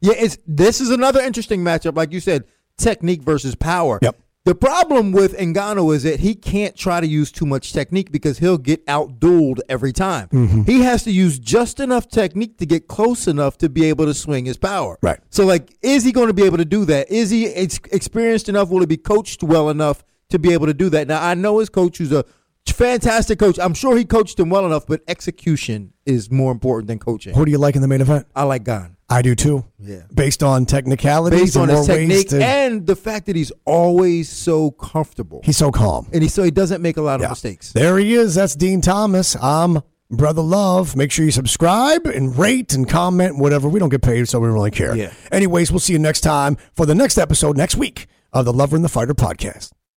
Yeah, 0.00 0.14
it's 0.16 0.38
this 0.46 0.80
is 0.80 0.90
another 0.90 1.20
interesting 1.20 1.62
matchup, 1.62 1.94
like 1.94 2.10
you 2.10 2.20
said, 2.20 2.44
technique 2.78 3.22
versus 3.22 3.54
power. 3.54 3.98
Yep. 4.02 4.18
The 4.44 4.54
problem 4.54 5.12
with 5.12 5.38
Ngannou 5.38 5.94
is 5.94 6.02
that 6.02 6.20
he 6.20 6.34
can't 6.34 6.76
try 6.76 7.00
to 7.00 7.06
use 7.06 7.32
too 7.32 7.46
much 7.46 7.72
technique 7.72 8.12
because 8.12 8.40
he'll 8.40 8.58
get 8.58 8.84
outdueled 8.84 9.60
every 9.70 9.90
time. 9.90 10.28
Mm-hmm. 10.28 10.64
He 10.64 10.82
has 10.82 11.02
to 11.04 11.10
use 11.10 11.38
just 11.38 11.80
enough 11.80 12.08
technique 12.10 12.58
to 12.58 12.66
get 12.66 12.86
close 12.86 13.26
enough 13.26 13.56
to 13.58 13.70
be 13.70 13.86
able 13.86 14.04
to 14.04 14.12
swing 14.12 14.44
his 14.44 14.58
power. 14.58 14.98
Right. 15.00 15.18
So, 15.30 15.46
like, 15.46 15.74
is 15.80 16.04
he 16.04 16.12
going 16.12 16.26
to 16.26 16.34
be 16.34 16.42
able 16.44 16.58
to 16.58 16.66
do 16.66 16.84
that? 16.84 17.10
Is 17.10 17.30
he 17.30 17.46
ex- 17.46 17.80
experienced 17.90 18.50
enough? 18.50 18.68
Will 18.68 18.80
he 18.80 18.86
be 18.86 18.98
coached 18.98 19.42
well 19.42 19.70
enough 19.70 20.04
to 20.28 20.38
be 20.38 20.52
able 20.52 20.66
to 20.66 20.74
do 20.74 20.90
that? 20.90 21.08
Now, 21.08 21.24
I 21.24 21.32
know 21.32 21.60
his 21.60 21.70
coach, 21.70 21.96
who's 21.96 22.12
a 22.12 22.26
fantastic 22.72 23.38
coach. 23.38 23.58
I'm 23.58 23.74
sure 23.74 23.96
he 23.96 24.04
coached 24.04 24.38
him 24.38 24.50
well 24.50 24.66
enough, 24.66 24.86
but 24.86 25.02
execution 25.08 25.92
is 26.06 26.30
more 26.30 26.50
important 26.52 26.88
than 26.88 26.98
coaching. 26.98 27.34
Who 27.34 27.44
do 27.44 27.50
you 27.50 27.58
like 27.58 27.76
in 27.76 27.82
the 27.82 27.88
main 27.88 28.00
event? 28.00 28.26
I 28.34 28.44
like 28.44 28.64
Gane. 28.64 28.96
I 29.08 29.20
do 29.22 29.34
too. 29.34 29.64
Yeah. 29.78 30.00
Based 30.14 30.42
on 30.42 30.64
technicalities 30.64 31.38
based 31.40 31.56
on 31.58 31.68
his 31.68 31.86
technique 31.86 32.28
to- 32.30 32.42
and 32.44 32.86
the 32.86 32.96
fact 32.96 33.26
that 33.26 33.36
he's 33.36 33.52
always 33.66 34.30
so 34.30 34.70
comfortable 34.72 35.40
he's 35.44 35.58
so 35.58 35.70
calm. 35.70 36.08
and 36.12 36.22
he 36.22 36.28
so 36.28 36.42
he 36.42 36.50
doesn't 36.50 36.80
make 36.80 36.96
a 36.96 37.02
lot 37.02 37.16
of 37.16 37.20
Yeah. 37.22 37.28
mistakes. 37.28 37.72
There 37.72 37.98
he 37.98 38.14
is. 38.14 38.34
That's 38.34 38.54
Din 38.56 38.80
Thomas. 38.80 39.36
I'm 39.40 39.82
Brother 40.10 40.42
Love. 40.42 40.96
Make 40.96 41.10
sure 41.10 41.24
you 41.24 41.30
subscribe 41.32 42.06
and 42.06 42.36
rate 42.36 42.72
and 42.72 42.88
comment, 42.88 43.38
whatever. 43.38 43.68
We 43.68 43.78
don't 43.78 43.88
get 43.90 44.02
paid, 44.02 44.26
so 44.28 44.40
we 44.40 44.46
don't 44.46 44.54
really 44.54 44.70
care. 44.70 44.96
Yeah. 44.96 45.12
Anyways, 45.30 45.70
we'll 45.70 45.80
see 45.80 45.92
you 45.92 45.98
next 45.98 46.20
time 46.22 46.56
for 46.74 46.86
the 46.86 46.94
next 46.94 47.18
episode 47.18 47.56
next 47.58 47.76
week 47.76 48.06
of 48.32 48.46
the 48.46 48.52
Lover 48.54 48.74
and 48.74 48.84
the 48.84 48.88
Fighter 48.88 49.14
podcast. 49.14 49.70